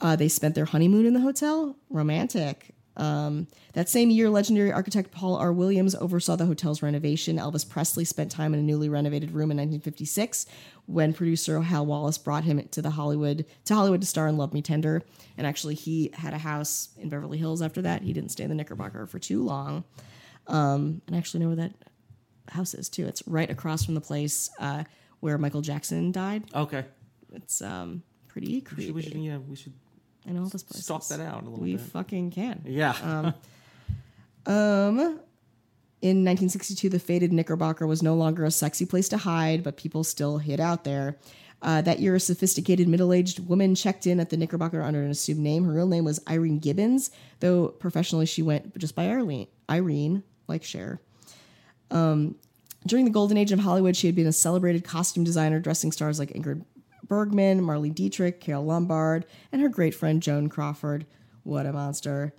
uh, 0.00 0.16
they 0.16 0.28
spent 0.28 0.54
their 0.54 0.66
honeymoon 0.66 1.06
in 1.06 1.14
the 1.14 1.20
hotel. 1.20 1.76
Romantic. 1.88 2.74
Um, 2.96 3.46
that 3.74 3.88
same 3.88 4.10
year, 4.10 4.30
legendary 4.30 4.72
architect 4.72 5.10
Paul 5.10 5.36
R. 5.36 5.52
Williams 5.52 5.94
oversaw 5.94 6.36
the 6.36 6.46
hotel's 6.46 6.82
renovation. 6.82 7.36
Elvis 7.36 7.68
Presley 7.68 8.04
spent 8.04 8.30
time 8.30 8.54
in 8.54 8.60
a 8.60 8.62
newly 8.62 8.88
renovated 8.88 9.32
room 9.32 9.50
in 9.50 9.58
1956 9.58 10.46
when 10.86 11.12
producer 11.12 11.60
Hal 11.60 11.84
Wallis 11.84 12.16
brought 12.16 12.44
him 12.44 12.66
to 12.68 12.80
the 12.80 12.90
Hollywood 12.90 13.44
to 13.66 13.74
Hollywood 13.74 14.00
to 14.00 14.06
star 14.06 14.28
in 14.28 14.38
Love 14.38 14.54
Me 14.54 14.62
Tender. 14.62 15.02
And 15.36 15.46
actually, 15.46 15.74
he 15.74 16.10
had 16.14 16.32
a 16.32 16.38
house 16.38 16.88
in 16.96 17.08
Beverly 17.10 17.38
Hills 17.38 17.60
after 17.60 17.82
that. 17.82 18.02
He 18.02 18.12
didn't 18.12 18.30
stay 18.30 18.44
in 18.44 18.50
the 18.50 18.56
Knickerbocker 18.56 19.06
for 19.06 19.18
too 19.18 19.42
long. 19.42 19.84
Um, 20.46 21.02
and 21.06 21.14
I 21.14 21.18
actually 21.18 21.40
know 21.40 21.48
where 21.48 21.56
that 21.56 21.74
house 22.48 22.72
is 22.72 22.88
too. 22.88 23.06
It's 23.06 23.22
right 23.26 23.50
across 23.50 23.84
from 23.84 23.94
the 23.94 24.00
place 24.00 24.48
uh, 24.58 24.84
where 25.20 25.36
Michael 25.36 25.60
Jackson 25.60 26.12
died. 26.12 26.44
Okay. 26.54 26.84
It's 27.32 27.60
um, 27.62 28.02
pretty 28.28 28.46
We 28.54 28.60
creepy. 28.60 28.86
should, 28.86 28.94
we 28.94 29.02
should, 29.02 29.14
yeah, 29.14 29.36
we 29.38 29.56
should 29.56 29.72
I 30.28 30.32
know 30.32 30.42
all 30.42 30.48
this 30.48 30.62
places. 30.62 30.84
stalk 30.84 31.06
that 31.08 31.20
out 31.20 31.42
a 31.42 31.44
little 31.48 31.58
We 31.64 31.72
bit. 31.76 31.82
We 31.82 31.86
fucking 31.88 32.30
can. 32.30 32.62
yeah. 32.64 33.32
Um, 34.46 35.20
in 36.02 36.18
1962, 36.24 36.88
the 36.88 36.98
faded 36.98 37.32
Knickerbocker 37.32 37.86
was 37.86 38.02
no 38.02 38.14
longer 38.14 38.44
a 38.44 38.50
sexy 38.50 38.86
place 38.86 39.08
to 39.08 39.16
hide, 39.16 39.62
but 39.64 39.76
people 39.76 40.04
still 40.04 40.38
hid 40.38 40.60
out 40.60 40.84
there. 40.84 41.16
Uh, 41.62 41.80
that 41.80 41.98
year, 42.00 42.14
a 42.14 42.20
sophisticated 42.20 42.86
middle 42.86 43.12
aged 43.12 43.48
woman 43.48 43.74
checked 43.74 44.06
in 44.06 44.20
at 44.20 44.30
the 44.30 44.36
Knickerbocker 44.36 44.82
under 44.82 45.02
an 45.02 45.10
assumed 45.10 45.40
name. 45.40 45.64
Her 45.64 45.72
real 45.72 45.88
name 45.88 46.04
was 46.04 46.20
Irene 46.28 46.58
Gibbons, 46.58 47.10
though 47.40 47.68
professionally 47.68 48.26
she 48.26 48.42
went 48.42 48.76
just 48.78 48.94
by 48.94 49.08
Irene, 49.08 49.48
Irene 49.70 50.22
like 50.48 50.62
Cher. 50.62 51.00
Um, 51.90 52.36
during 52.86 53.04
the 53.06 53.10
golden 53.10 53.36
age 53.38 53.50
of 53.52 53.58
Hollywood, 53.60 53.96
she 53.96 54.06
had 54.06 54.14
been 54.14 54.26
a 54.26 54.32
celebrated 54.32 54.84
costume 54.84 55.24
designer, 55.24 55.58
dressing 55.58 55.90
stars 55.92 56.18
like 56.18 56.30
Ingrid 56.34 56.62
Bergman, 57.08 57.60
Marlene 57.60 57.94
Dietrich, 57.94 58.40
Carole 58.40 58.64
Lombard, 58.64 59.26
and 59.52 59.62
her 59.62 59.68
great 59.68 59.94
friend 59.94 60.22
Joan 60.22 60.48
Crawford. 60.48 61.06
What 61.42 61.66
a 61.66 61.72
monster. 61.72 62.34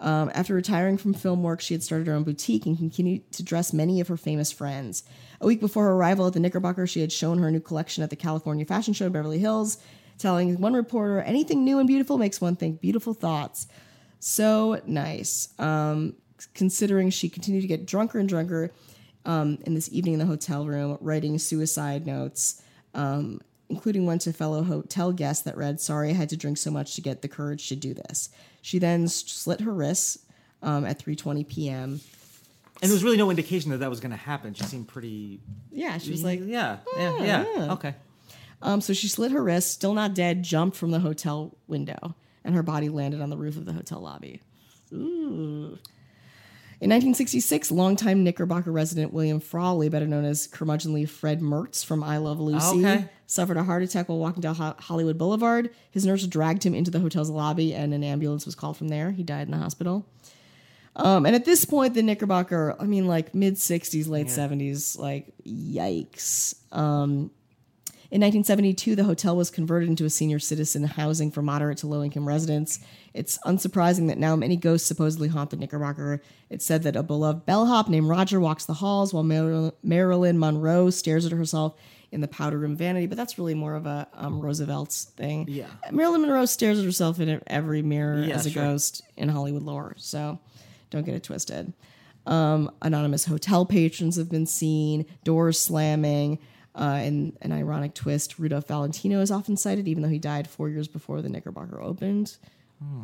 Um, 0.00 0.30
after 0.32 0.54
retiring 0.54 0.96
from 0.96 1.14
film 1.14 1.42
work, 1.42 1.60
she 1.60 1.74
had 1.74 1.82
started 1.82 2.06
her 2.06 2.12
own 2.12 2.22
boutique 2.22 2.66
and 2.66 2.78
continued 2.78 3.30
to 3.32 3.42
dress 3.42 3.72
many 3.72 4.00
of 4.00 4.08
her 4.08 4.16
famous 4.16 4.52
friends. 4.52 5.02
A 5.40 5.46
week 5.46 5.60
before 5.60 5.84
her 5.84 5.92
arrival 5.92 6.26
at 6.26 6.34
the 6.34 6.40
Knickerbocker, 6.40 6.86
she 6.86 7.00
had 7.00 7.12
shown 7.12 7.38
her 7.38 7.50
new 7.50 7.60
collection 7.60 8.02
at 8.02 8.10
the 8.10 8.16
California 8.16 8.64
Fashion 8.64 8.94
Show 8.94 9.06
in 9.06 9.12
Beverly 9.12 9.38
Hills, 9.38 9.78
telling 10.18 10.60
one 10.60 10.74
reporter, 10.74 11.20
Anything 11.20 11.64
new 11.64 11.78
and 11.78 11.88
beautiful 11.88 12.18
makes 12.18 12.40
one 12.40 12.56
think 12.56 12.80
beautiful 12.80 13.14
thoughts. 13.14 13.66
So 14.20 14.80
nice. 14.86 15.48
Um, 15.58 16.14
considering 16.54 17.10
she 17.10 17.28
continued 17.28 17.62
to 17.62 17.68
get 17.68 17.86
drunker 17.86 18.18
and 18.18 18.28
drunker 18.28 18.72
um, 19.24 19.58
in 19.66 19.74
this 19.74 19.92
evening 19.92 20.14
in 20.14 20.20
the 20.20 20.26
hotel 20.26 20.66
room, 20.66 20.96
writing 21.00 21.38
suicide 21.38 22.06
notes, 22.06 22.62
um, 22.94 23.40
including 23.68 24.06
one 24.06 24.18
to 24.20 24.32
fellow 24.32 24.62
hotel 24.62 25.12
guests 25.12 25.44
that 25.44 25.56
read, 25.56 25.80
Sorry, 25.80 26.10
I 26.10 26.14
had 26.14 26.28
to 26.30 26.36
drink 26.36 26.58
so 26.58 26.70
much 26.70 26.94
to 26.94 27.00
get 27.00 27.22
the 27.22 27.28
courage 27.28 27.68
to 27.68 27.76
do 27.76 27.94
this. 27.94 28.30
She 28.62 28.78
then 28.78 29.08
slit 29.08 29.60
her 29.60 29.72
wrists 29.72 30.18
um, 30.62 30.84
at 30.84 30.98
3.20 30.98 31.46
p.m. 31.48 32.00
And 32.80 32.90
there 32.90 32.94
was 32.94 33.04
really 33.04 33.16
no 33.16 33.30
indication 33.30 33.70
that 33.72 33.78
that 33.78 33.90
was 33.90 34.00
going 34.00 34.12
to 34.12 34.16
happen. 34.16 34.54
She 34.54 34.64
seemed 34.64 34.88
pretty. 34.88 35.40
Yeah, 35.70 35.98
she 35.98 36.10
was 36.10 36.22
like, 36.22 36.40
yeah, 36.44 36.78
yeah, 36.96 37.24
yeah. 37.24 37.72
Okay. 37.72 37.94
Um, 38.62 38.80
so 38.80 38.92
she 38.92 39.08
slit 39.08 39.32
her 39.32 39.42
wrist, 39.42 39.72
still 39.72 39.94
not 39.94 40.14
dead, 40.14 40.42
jumped 40.42 40.76
from 40.76 40.90
the 40.90 41.00
hotel 41.00 41.56
window, 41.66 42.14
and 42.44 42.54
her 42.54 42.62
body 42.62 42.88
landed 42.88 43.20
on 43.20 43.30
the 43.30 43.36
roof 43.36 43.56
of 43.56 43.66
the 43.66 43.72
hotel 43.72 44.00
lobby. 44.00 44.42
Ooh. 44.92 45.78
In 46.80 46.90
1966, 46.90 47.72
longtime 47.72 48.22
Knickerbocker 48.22 48.70
resident 48.70 49.12
William 49.12 49.40
Frawley, 49.40 49.88
better 49.88 50.06
known 50.06 50.24
as 50.24 50.46
curmudgeonly 50.46 51.08
Fred 51.08 51.40
Mertz 51.40 51.84
from 51.84 52.04
I 52.04 52.18
Love 52.18 52.38
Lucy, 52.38 52.86
Okay. 52.86 53.06
suffered 53.26 53.56
a 53.56 53.64
heart 53.64 53.82
attack 53.82 54.08
while 54.08 54.18
walking 54.18 54.42
down 54.42 54.54
Hollywood 54.54 55.18
Boulevard. 55.18 55.70
His 55.90 56.06
nurse 56.06 56.24
dragged 56.28 56.64
him 56.64 56.74
into 56.74 56.92
the 56.92 57.00
hotel's 57.00 57.30
lobby, 57.30 57.74
and 57.74 57.92
an 57.92 58.04
ambulance 58.04 58.46
was 58.46 58.54
called 58.54 58.76
from 58.76 58.88
there. 58.88 59.10
He 59.10 59.24
died 59.24 59.48
in 59.48 59.50
the 59.50 59.58
hospital. 59.58 60.06
Um, 60.94 61.26
and 61.26 61.34
at 61.34 61.44
this 61.44 61.64
point, 61.64 61.94
the 61.94 62.02
Knickerbocker, 62.02 62.76
I 62.78 62.84
mean, 62.84 63.08
like 63.08 63.34
mid 63.34 63.54
60s, 63.54 64.08
late 64.08 64.28
70s, 64.28 64.96
like, 64.98 65.32
yikes. 65.44 66.54
Um, 66.72 67.32
in 68.10 68.20
1972, 68.22 68.96
the 68.96 69.04
hotel 69.04 69.36
was 69.36 69.50
converted 69.50 69.88
into 69.88 70.04
a 70.06 70.10
senior 70.10 70.38
citizen 70.38 70.84
housing 70.84 71.30
for 71.30 71.42
moderate 71.42 71.78
to 71.78 71.86
low 71.86 72.02
income 72.02 72.26
residents. 72.26 72.78
It's 73.12 73.38
unsurprising 73.44 74.08
that 74.08 74.16
now 74.18 74.34
many 74.34 74.56
ghosts 74.56 74.88
supposedly 74.88 75.28
haunt 75.28 75.50
the 75.50 75.56
Knickerbocker. 75.56 76.22
It's 76.48 76.64
said 76.64 76.84
that 76.84 76.96
a 76.96 77.02
beloved 77.02 77.44
bellhop 77.44 77.88
named 77.88 78.08
Roger 78.08 78.40
walks 78.40 78.64
the 78.64 78.74
halls 78.74 79.12
while 79.12 79.24
Mar- 79.24 79.72
Marilyn 79.82 80.38
Monroe 80.38 80.88
stares 80.90 81.26
at 81.26 81.32
herself 81.32 81.74
in 82.10 82.22
the 82.22 82.28
powder 82.28 82.56
room 82.56 82.74
vanity, 82.74 83.06
but 83.06 83.18
that's 83.18 83.36
really 83.38 83.54
more 83.54 83.74
of 83.74 83.84
a 83.84 84.08
um, 84.14 84.40
Roosevelt's 84.40 85.04
thing. 85.04 85.44
Yeah. 85.46 85.66
Marilyn 85.90 86.22
Monroe 86.22 86.46
stares 86.46 86.78
at 86.78 86.84
herself 86.86 87.20
in 87.20 87.42
every 87.46 87.82
mirror 87.82 88.22
Yeah, 88.22 88.36
as 88.36 88.46
a 88.46 88.50
sure. 88.50 88.62
ghost 88.62 89.02
in 89.18 89.28
Hollywood 89.28 89.62
lore, 89.62 89.94
so 89.98 90.38
don't 90.88 91.04
get 91.04 91.14
it 91.14 91.24
twisted. 91.24 91.74
Um, 92.26 92.70
anonymous 92.80 93.26
hotel 93.26 93.66
patrons 93.66 94.16
have 94.16 94.30
been 94.30 94.46
seen, 94.46 95.04
doors 95.24 95.58
slamming. 95.60 96.38
Uh, 96.78 97.00
in 97.02 97.36
an 97.42 97.50
ironic 97.50 97.92
twist, 97.94 98.38
Rudolph 98.38 98.68
Valentino 98.68 99.20
is 99.20 99.30
often 99.32 99.56
sighted, 99.56 99.88
even 99.88 100.02
though 100.02 100.08
he 100.08 100.18
died 100.20 100.48
four 100.48 100.68
years 100.68 100.86
before 100.86 101.20
the 101.20 101.28
Knickerbocker 101.28 101.80
opened. 101.80 102.36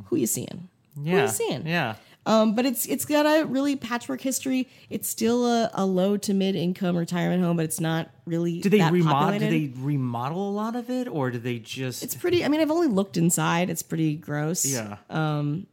Who 0.07 0.15
are 0.15 0.19
you 0.19 0.29
seeing? 0.29 0.69
Who 0.95 1.03
Yeah. 1.05 1.23
you 1.23 1.29
seeing? 1.29 1.67
Yeah. 1.67 1.97
Um, 2.27 2.55
but 2.55 2.65
it's 2.65 2.87
it's 2.87 3.05
got 3.05 3.27
a 3.27 3.45
really 3.45 3.77
patchwork 3.77 4.21
history. 4.23 4.67
It's 4.89 5.09
still 5.09 5.45
a, 5.45 5.71
a 5.75 5.85
low 5.85 6.17
to 6.19 6.33
mid 6.33 6.55
income 6.55 6.97
retirement 6.97 7.43
home, 7.43 7.57
but 7.57 7.65
it's 7.67 7.81
not 7.81 8.09
really. 8.25 8.61
Do 8.61 8.69
they 8.71 8.79
that 8.79 8.93
remodel? 8.93 9.39
Did 9.39 9.51
they 9.53 9.73
remodel 9.79 10.49
a 10.49 10.53
lot 10.53 10.75
of 10.77 10.89
it, 10.89 11.07
or 11.09 11.31
do 11.31 11.39
they 11.39 11.59
just? 11.59 12.03
It's 12.03 12.15
pretty. 12.15 12.43
I 12.45 12.49
mean, 12.49 12.61
I've 12.63 12.71
only 12.71 12.87
looked 12.89 13.17
inside. 13.19 13.69
It's 13.69 13.83
pretty 13.83 14.15
gross. 14.15 14.65
yeah. 14.65 14.97
Um, 15.11 15.67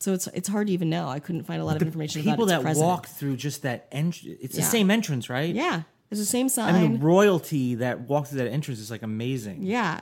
So 0.00 0.12
it's 0.12 0.26
it's 0.34 0.48
hard 0.48 0.66
to 0.66 0.72
even 0.74 0.90
know. 0.90 1.08
I 1.08 1.20
couldn't 1.20 1.44
find 1.44 1.62
a 1.62 1.64
lot 1.64 1.76
of 1.76 1.82
information 1.82 2.20
People 2.22 2.44
about 2.44 2.48
that 2.56 2.62
president. 2.62 2.86
walk 2.86 3.06
through 3.06 3.36
just 3.36 3.62
that 3.62 3.86
entrance. 3.90 4.38
It's 4.42 4.56
the 4.56 4.62
same 4.62 4.90
entrance, 4.90 5.30
right? 5.30 5.54
Yeah, 5.54 5.82
it's 6.18 6.28
the 6.28 6.30
same 6.32 6.48
sign. 6.48 6.74
I 6.74 6.80
mean, 6.80 7.00
royalty 7.00 7.76
that 7.76 8.00
walked 8.02 8.28
through 8.28 8.38
that 8.38 8.50
entrance 8.50 8.80
is 8.80 8.90
like 8.90 9.02
amazing. 9.02 9.62
Yeah, 9.62 10.00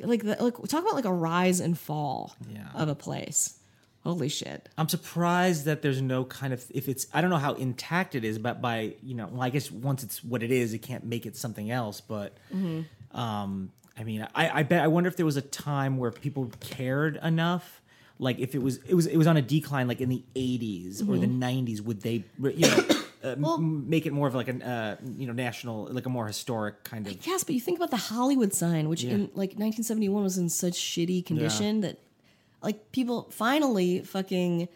like 0.00 0.22
the, 0.22 0.36
like 0.42 0.54
talk 0.68 0.82
about 0.82 0.94
like 0.94 1.04
a 1.04 1.12
rise 1.12 1.60
and 1.60 1.78
fall 1.78 2.34
Yeah. 2.50 2.68
of 2.74 2.88
a 2.88 2.94
place. 2.94 3.58
Holy 4.04 4.28
shit! 4.28 4.68
I'm 4.76 4.88
surprised 4.88 5.64
that 5.66 5.80
there's 5.82 6.02
no 6.02 6.24
kind 6.24 6.52
of 6.52 6.64
if 6.74 6.88
it's 6.88 7.06
I 7.14 7.20
don't 7.20 7.30
know 7.30 7.36
how 7.36 7.54
intact 7.54 8.14
it 8.16 8.24
is, 8.24 8.36
but 8.38 8.60
by 8.60 8.94
you 9.02 9.14
know, 9.14 9.28
well, 9.30 9.42
I 9.42 9.50
guess 9.50 9.70
once 9.70 10.02
it's 10.02 10.24
what 10.24 10.42
it 10.42 10.50
is, 10.50 10.74
it 10.74 10.78
can't 10.78 11.04
make 11.04 11.24
it 11.24 11.36
something 11.36 11.70
else. 11.70 12.00
But 12.00 12.36
Mm-hmm. 12.52 13.16
um, 13.18 13.70
I 13.96 14.04
mean, 14.04 14.26
I, 14.34 14.60
I 14.60 14.62
bet 14.64 14.82
I 14.82 14.88
wonder 14.88 15.06
if 15.08 15.16
there 15.16 15.26
was 15.26 15.36
a 15.36 15.42
time 15.42 15.98
where 15.98 16.10
people 16.10 16.50
cared 16.60 17.16
enough. 17.22 17.80
Like 18.18 18.38
if 18.40 18.54
it 18.56 18.62
was 18.62 18.78
it 18.88 18.94
was 18.94 19.06
it 19.06 19.16
was 19.16 19.26
on 19.28 19.36
a 19.36 19.42
decline, 19.42 19.86
like 19.86 20.00
in 20.00 20.08
the 20.08 20.22
80s 20.34 21.02
or 21.08 21.16
the 21.18 21.26
Mm-hmm. 21.28 21.42
90s, 21.42 21.80
would 21.82 22.00
they 22.00 22.24
you 22.40 22.68
know 22.68 22.84
uh, 23.24 23.28
m- 23.36 23.88
make 23.88 24.06
it 24.06 24.12
more 24.12 24.26
of 24.28 24.34
like 24.34 24.48
a 24.48 24.66
uh, 24.68 24.96
you 25.16 25.26
know 25.26 25.32
national 25.32 25.86
like 25.90 26.06
a 26.06 26.08
more 26.08 26.26
historic 26.26 26.82
kind 26.84 27.06
of 27.06 27.26
Yes, 27.26 27.44
but 27.44 27.54
you 27.54 27.60
think 27.60 27.78
about 27.78 27.90
the 27.90 27.96
Hollywood 27.96 28.52
sign, 28.52 28.88
which 28.88 29.02
Yeah. 29.04 29.12
in 29.14 29.20
like 29.34 29.50
1971 29.58 30.22
was 30.22 30.38
in 30.38 30.48
such 30.48 30.74
shitty 30.74 31.24
condition 31.24 31.80
that 31.82 31.98
like 32.62 32.92
people 32.92 33.28
finally 33.30 34.00
fucking 34.00 34.68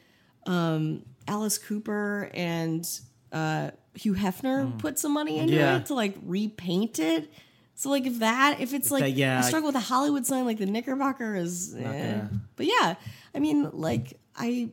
um, 0.46 1.02
Alice 1.28 1.58
Cooper 1.58 2.30
and 2.34 2.88
uh, 3.32 3.70
Hugh 3.94 4.14
Hefner 4.14 4.76
put 4.78 4.98
some 4.98 5.12
money 5.12 5.38
into 5.38 5.54
Mm. 5.54 5.58
Yeah. 5.58 5.76
it 5.78 5.86
to 5.86 5.94
like 5.94 6.14
repaint 6.24 6.98
it. 6.98 7.32
So 7.74 7.90
like 7.90 8.06
if 8.06 8.20
that 8.20 8.58
if 8.60 8.72
it's 8.72 8.90
like 8.90 9.02
that- 9.02 9.10
yeah, 9.12 9.38
I 9.38 9.42
struggle 9.42 9.68
with 9.68 9.76
a 9.76 9.80
Hollywood 9.80 10.24
sign 10.24 10.44
like 10.46 10.58
the 10.58 10.66
Knickerbocker 10.66 11.34
is, 11.36 11.74
eh. 11.74 12.22
but 12.56 12.66
yeah, 12.66 12.94
I 13.34 13.38
mean 13.40 13.70
like 13.72 14.18
I. 14.36 14.70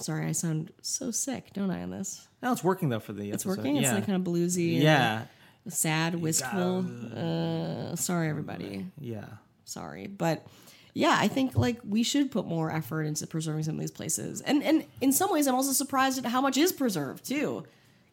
Sorry, 0.00 0.26
I 0.26 0.32
sound 0.32 0.72
so 0.82 1.10
sick, 1.10 1.52
don't 1.54 1.70
I? 1.70 1.82
On 1.82 1.90
this, 1.90 2.26
No, 2.42 2.52
it's 2.52 2.64
working 2.64 2.88
though 2.88 3.00
for 3.00 3.12
the 3.12 3.30
it's 3.30 3.44
episode. 3.44 3.58
working. 3.58 3.76
It's 3.76 3.84
Yeah. 3.84 3.94
like 3.94 4.06
kind 4.06 4.16
of 4.16 4.32
bluesy. 4.32 4.74
and 4.74 4.82
yeah, 4.82 5.24
sad, 5.68 6.14
wistful. 6.16 6.84
Uh, 7.16 7.96
sorry, 7.96 8.28
everybody. 8.28 8.86
yeah. 9.00 9.24
Sorry, 9.64 10.06
but 10.06 10.46
yeah, 10.92 11.16
I 11.18 11.28
think 11.28 11.56
like 11.56 11.80
we 11.88 12.02
should 12.02 12.30
put 12.30 12.46
more 12.46 12.70
effort 12.70 13.04
into 13.04 13.26
preserving 13.26 13.62
some 13.64 13.74
of 13.76 13.80
these 13.80 13.90
places, 13.90 14.40
and 14.42 14.62
and 14.62 14.84
in 15.00 15.12
some 15.12 15.30
ways, 15.32 15.46
I'm 15.46 15.54
also 15.54 15.72
surprised 15.72 16.18
at 16.18 16.26
how 16.26 16.40
much 16.40 16.56
is 16.58 16.70
preserved 16.72 17.24
too, 17.24 17.64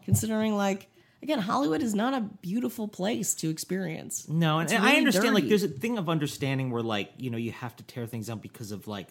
considering 0.06 0.56
like 0.56 0.88
again, 1.24 1.40
Hollywood 1.40 1.84
is 1.84 1.94
not 1.94 2.14
a 2.16 2.22
beautiful 2.42 2.88
place 2.88 3.36
to 3.36 3.50
experience. 3.50 4.28
No, 4.28 4.58
and, 4.60 4.66
It's 4.66 4.74
and 4.74 4.84
I 4.84 4.88
really 4.88 4.98
understand 5.00 5.36
like 5.36 5.48
there's 5.50 5.64
a 5.64 5.68
thing 5.68 5.98
of 6.00 6.10
understanding 6.10 6.72
where 6.72 6.82
like 6.82 7.12
you 7.18 7.30
know 7.30 7.38
you 7.38 7.52
have 7.52 7.76
to 7.76 7.84
tear 7.84 8.08
things 8.08 8.30
out 8.30 8.42
because 8.42 8.72
of 8.72 8.88
like 8.88 9.08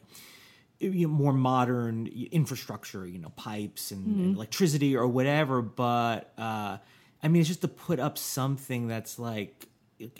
you 0.80 1.06
know, 1.06 1.12
more 1.12 1.32
modern 1.32 2.06
infrastructure, 2.32 3.06
you 3.06 3.18
know, 3.18 3.28
pipes 3.36 3.90
and, 3.90 4.06
Mm-hmm. 4.06 4.22
and 4.24 4.36
electricity 4.36 4.96
or 4.96 5.06
whatever. 5.06 5.62
But 5.62 6.32
uh, 6.38 6.78
I 7.22 7.28
mean, 7.28 7.40
it's 7.40 7.48
just 7.48 7.60
to 7.60 7.68
put 7.68 8.00
up 8.00 8.18
something 8.18 8.88
that's 8.88 9.18
like 9.18 9.66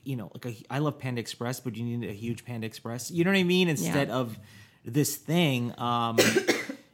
you 0.04 0.14
know, 0.14 0.30
like 0.34 0.44
a, 0.44 0.54
I 0.68 0.78
love 0.80 0.98
Panda 0.98 1.20
Express, 1.20 1.58
but 1.60 1.74
you 1.74 1.82
need 1.84 2.08
a 2.08 2.12
huge 2.12 2.44
Panda 2.44 2.66
Express. 2.66 3.10
You 3.10 3.24
know 3.24 3.30
what 3.30 3.38
I 3.38 3.44
mean? 3.44 3.68
Instead 3.68 4.10
of 4.10 4.38
this 4.84 5.16
thing. 5.16 5.72
Um, 5.78 6.18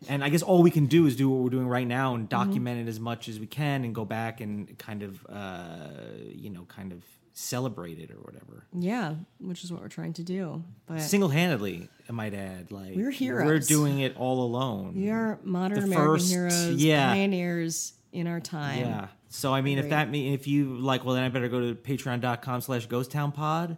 and 0.09 0.23
I 0.25 0.29
guess 0.29 0.43
all 0.43 0.63
we 0.63 0.71
can 0.71 0.87
do 0.87 1.07
is 1.07 1.17
do 1.17 1.29
what 1.29 1.43
we're 1.43 1.51
doing 1.51 1.69
right 1.69 1.87
now 1.87 2.15
and 2.15 2.29
Mm-hmm. 2.29 2.45
document 2.49 2.87
it 2.87 2.91
as 2.91 2.99
much 3.01 3.29
as 3.29 3.39
we 3.41 3.47
can 3.47 3.85
and 3.85 3.95
go 3.95 4.05
back 4.05 4.41
and 4.41 4.77
kind 4.79 5.03
of, 5.03 5.25
uh, 5.29 5.89
you 6.33 6.51
know, 6.51 6.65
kind 6.69 6.93
of 6.93 7.03
celebrate 7.33 7.99
it 7.99 8.11
or 8.11 8.17
whatever. 8.21 8.65
Yeah, 8.73 9.15
which 9.41 9.63
is 9.65 9.71
what 9.73 9.83
we're 9.83 9.89
trying 9.89 10.15
to 10.15 10.23
do. 10.23 10.65
But 10.87 11.03
Single-handedly, 11.03 11.89
I 12.09 12.13
might 12.13 12.33
add. 12.35 12.71
Like 12.73 12.95
We're 12.97 13.11
heroes. 13.11 13.45
We're 13.47 13.59
doing 13.59 14.01
it 14.01 14.17
all 14.17 14.43
alone. 14.43 14.95
we 14.97 15.11
are 15.11 15.39
modern 15.45 15.81
The 15.81 15.85
American 15.87 16.15
first- 16.15 16.31
heroes, 16.31 16.83
yeah. 16.83 17.09
pioneers 17.13 17.93
in 18.13 18.27
our 18.27 18.41
time. 18.41 18.81
Yeah. 18.81 19.09
So 19.29 19.53
I 19.53 19.61
mean, 19.61 19.79
if 19.79 19.91
that 19.91 20.09
mean 20.09 20.33
if 20.33 20.47
you 20.47 20.77
like, 20.79 21.05
well, 21.05 21.15
then 21.15 21.25
I 21.25 21.29
better 21.29 21.49
go 21.49 21.61
to 21.61 21.75
patreon.com 21.75 22.61
slash 22.63 22.87
ghost 22.87 23.11
town 23.11 23.33
pod. 23.33 23.77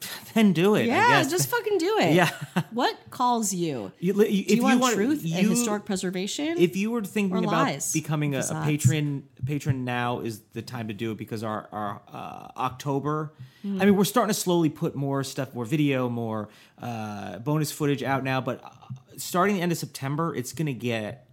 Then 0.34 0.52
do 0.52 0.76
it. 0.76 0.82
I 0.82 0.84
Yeah, 0.84 1.22
just 1.24 1.48
fucking 1.48 1.78
do 1.78 1.98
it. 2.00 2.14
Yeah. 2.14 2.30
what 2.70 2.96
calls 3.10 3.52
you? 3.52 3.90
You- 3.98 4.12
li- 4.14 4.28
Do 4.28 4.32
if 4.42 4.50
you, 4.50 4.56
you 4.56 4.62
want 4.62 4.80
want- 4.80 4.94
truth 4.94 5.24
and 5.24 5.48
historic 5.50 5.84
preservation? 5.84 6.56
if 6.58 6.76
you 6.76 6.90
were 6.90 7.02
thinking 7.02 7.38
about 7.44 7.66
lies, 7.66 7.92
becoming 7.92 8.34
a, 8.34 8.38
a 8.40 8.62
patron 8.64 9.24
patron 9.44 9.84
now 9.84 10.20
is 10.20 10.40
the 10.52 10.62
time 10.62 10.88
to 10.88 10.94
do 10.94 11.12
it 11.12 11.18
because 11.18 11.42
our 11.42 11.68
our 11.72 12.00
uh, 12.12 12.48
October 12.60 13.32
Hmm. 13.62 13.78
I 13.78 13.84
mean 13.84 13.94
we're 13.96 14.04
starting 14.04 14.32
to 14.32 14.40
slowly 14.40 14.70
put 14.70 14.94
more 14.96 15.22
stuff 15.22 15.54
more 15.54 15.66
video 15.66 16.08
more 16.08 16.48
uh, 16.80 17.38
bonus 17.40 17.70
footage 17.70 18.02
out 18.02 18.24
now 18.24 18.40
but 18.40 18.64
uh, 18.64 18.70
starting 19.18 19.56
the 19.56 19.60
end 19.62 19.70
of 19.70 19.76
September 19.76 20.34
it's 20.34 20.54
gonna 20.54 20.72
get 20.72 21.28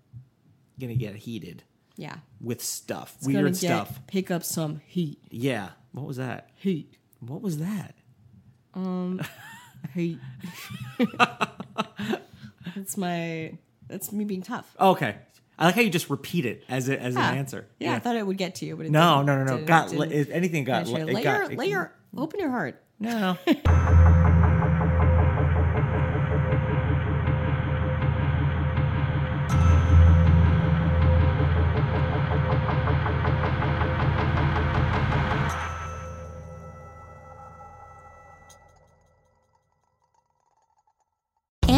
gonna 0.77 0.95
get 0.95 1.15
heated 1.15 1.63
yeah, 1.95 2.17
with 2.41 2.61
stuff 2.61 3.15
It's 3.19 3.27
weird 3.27 3.45
get- 3.45 3.55
stuff 3.55 3.99
Pick 4.07 4.29
up 4.29 4.43
some 4.43 4.81
heat. 4.85 5.19
yeah 5.29 5.69
what 5.93 6.05
was 6.05 6.17
that 6.17 6.49
Heat. 6.55 6.93
what 7.21 7.41
was 7.41 7.59
that 7.59 7.95
Um, 8.77 9.21
hey. 9.93 10.17
that's 12.75 12.95
my. 12.97 13.57
That's 13.87 14.11
me 14.11 14.25
being 14.25 14.41
tough. 14.41 14.75
Okay. 14.79 15.15
I 15.57 15.65
like 15.65 15.75
how 15.75 15.81
you 15.81 15.89
just 15.89 16.09
repeat 16.09 16.45
it 16.45 16.63
as 16.69 16.87
a, 16.89 17.01
as 17.01 17.15
Yeah. 17.15 17.31
an 17.31 17.37
answer. 17.37 17.67
Yeah, 17.79 17.95
I 17.95 17.99
thought 17.99 18.15
it 18.15 18.27
would 18.27 18.37
get 18.37 18.55
to 18.55 18.65
you, 18.65 18.75
but 18.75 18.85
it 18.85 18.91
No, 18.91 19.23
no, 19.23 19.37
no, 19.37 19.43
no. 19.43 19.53
Didn't- 19.55 19.65
Got 19.67 19.91
if 20.11 20.29
anything 20.29 20.65
got 20.65 20.85
penetrate. 20.85 21.09
it 21.09 21.13
lay 21.15 21.23
got 21.23 21.41
your, 21.43 21.51
it- 21.51 21.57
lay 21.57 21.69
your, 21.69 21.93
open 22.15 22.39
your 22.39 22.51
heart. 22.51 22.83
No. 22.99 23.37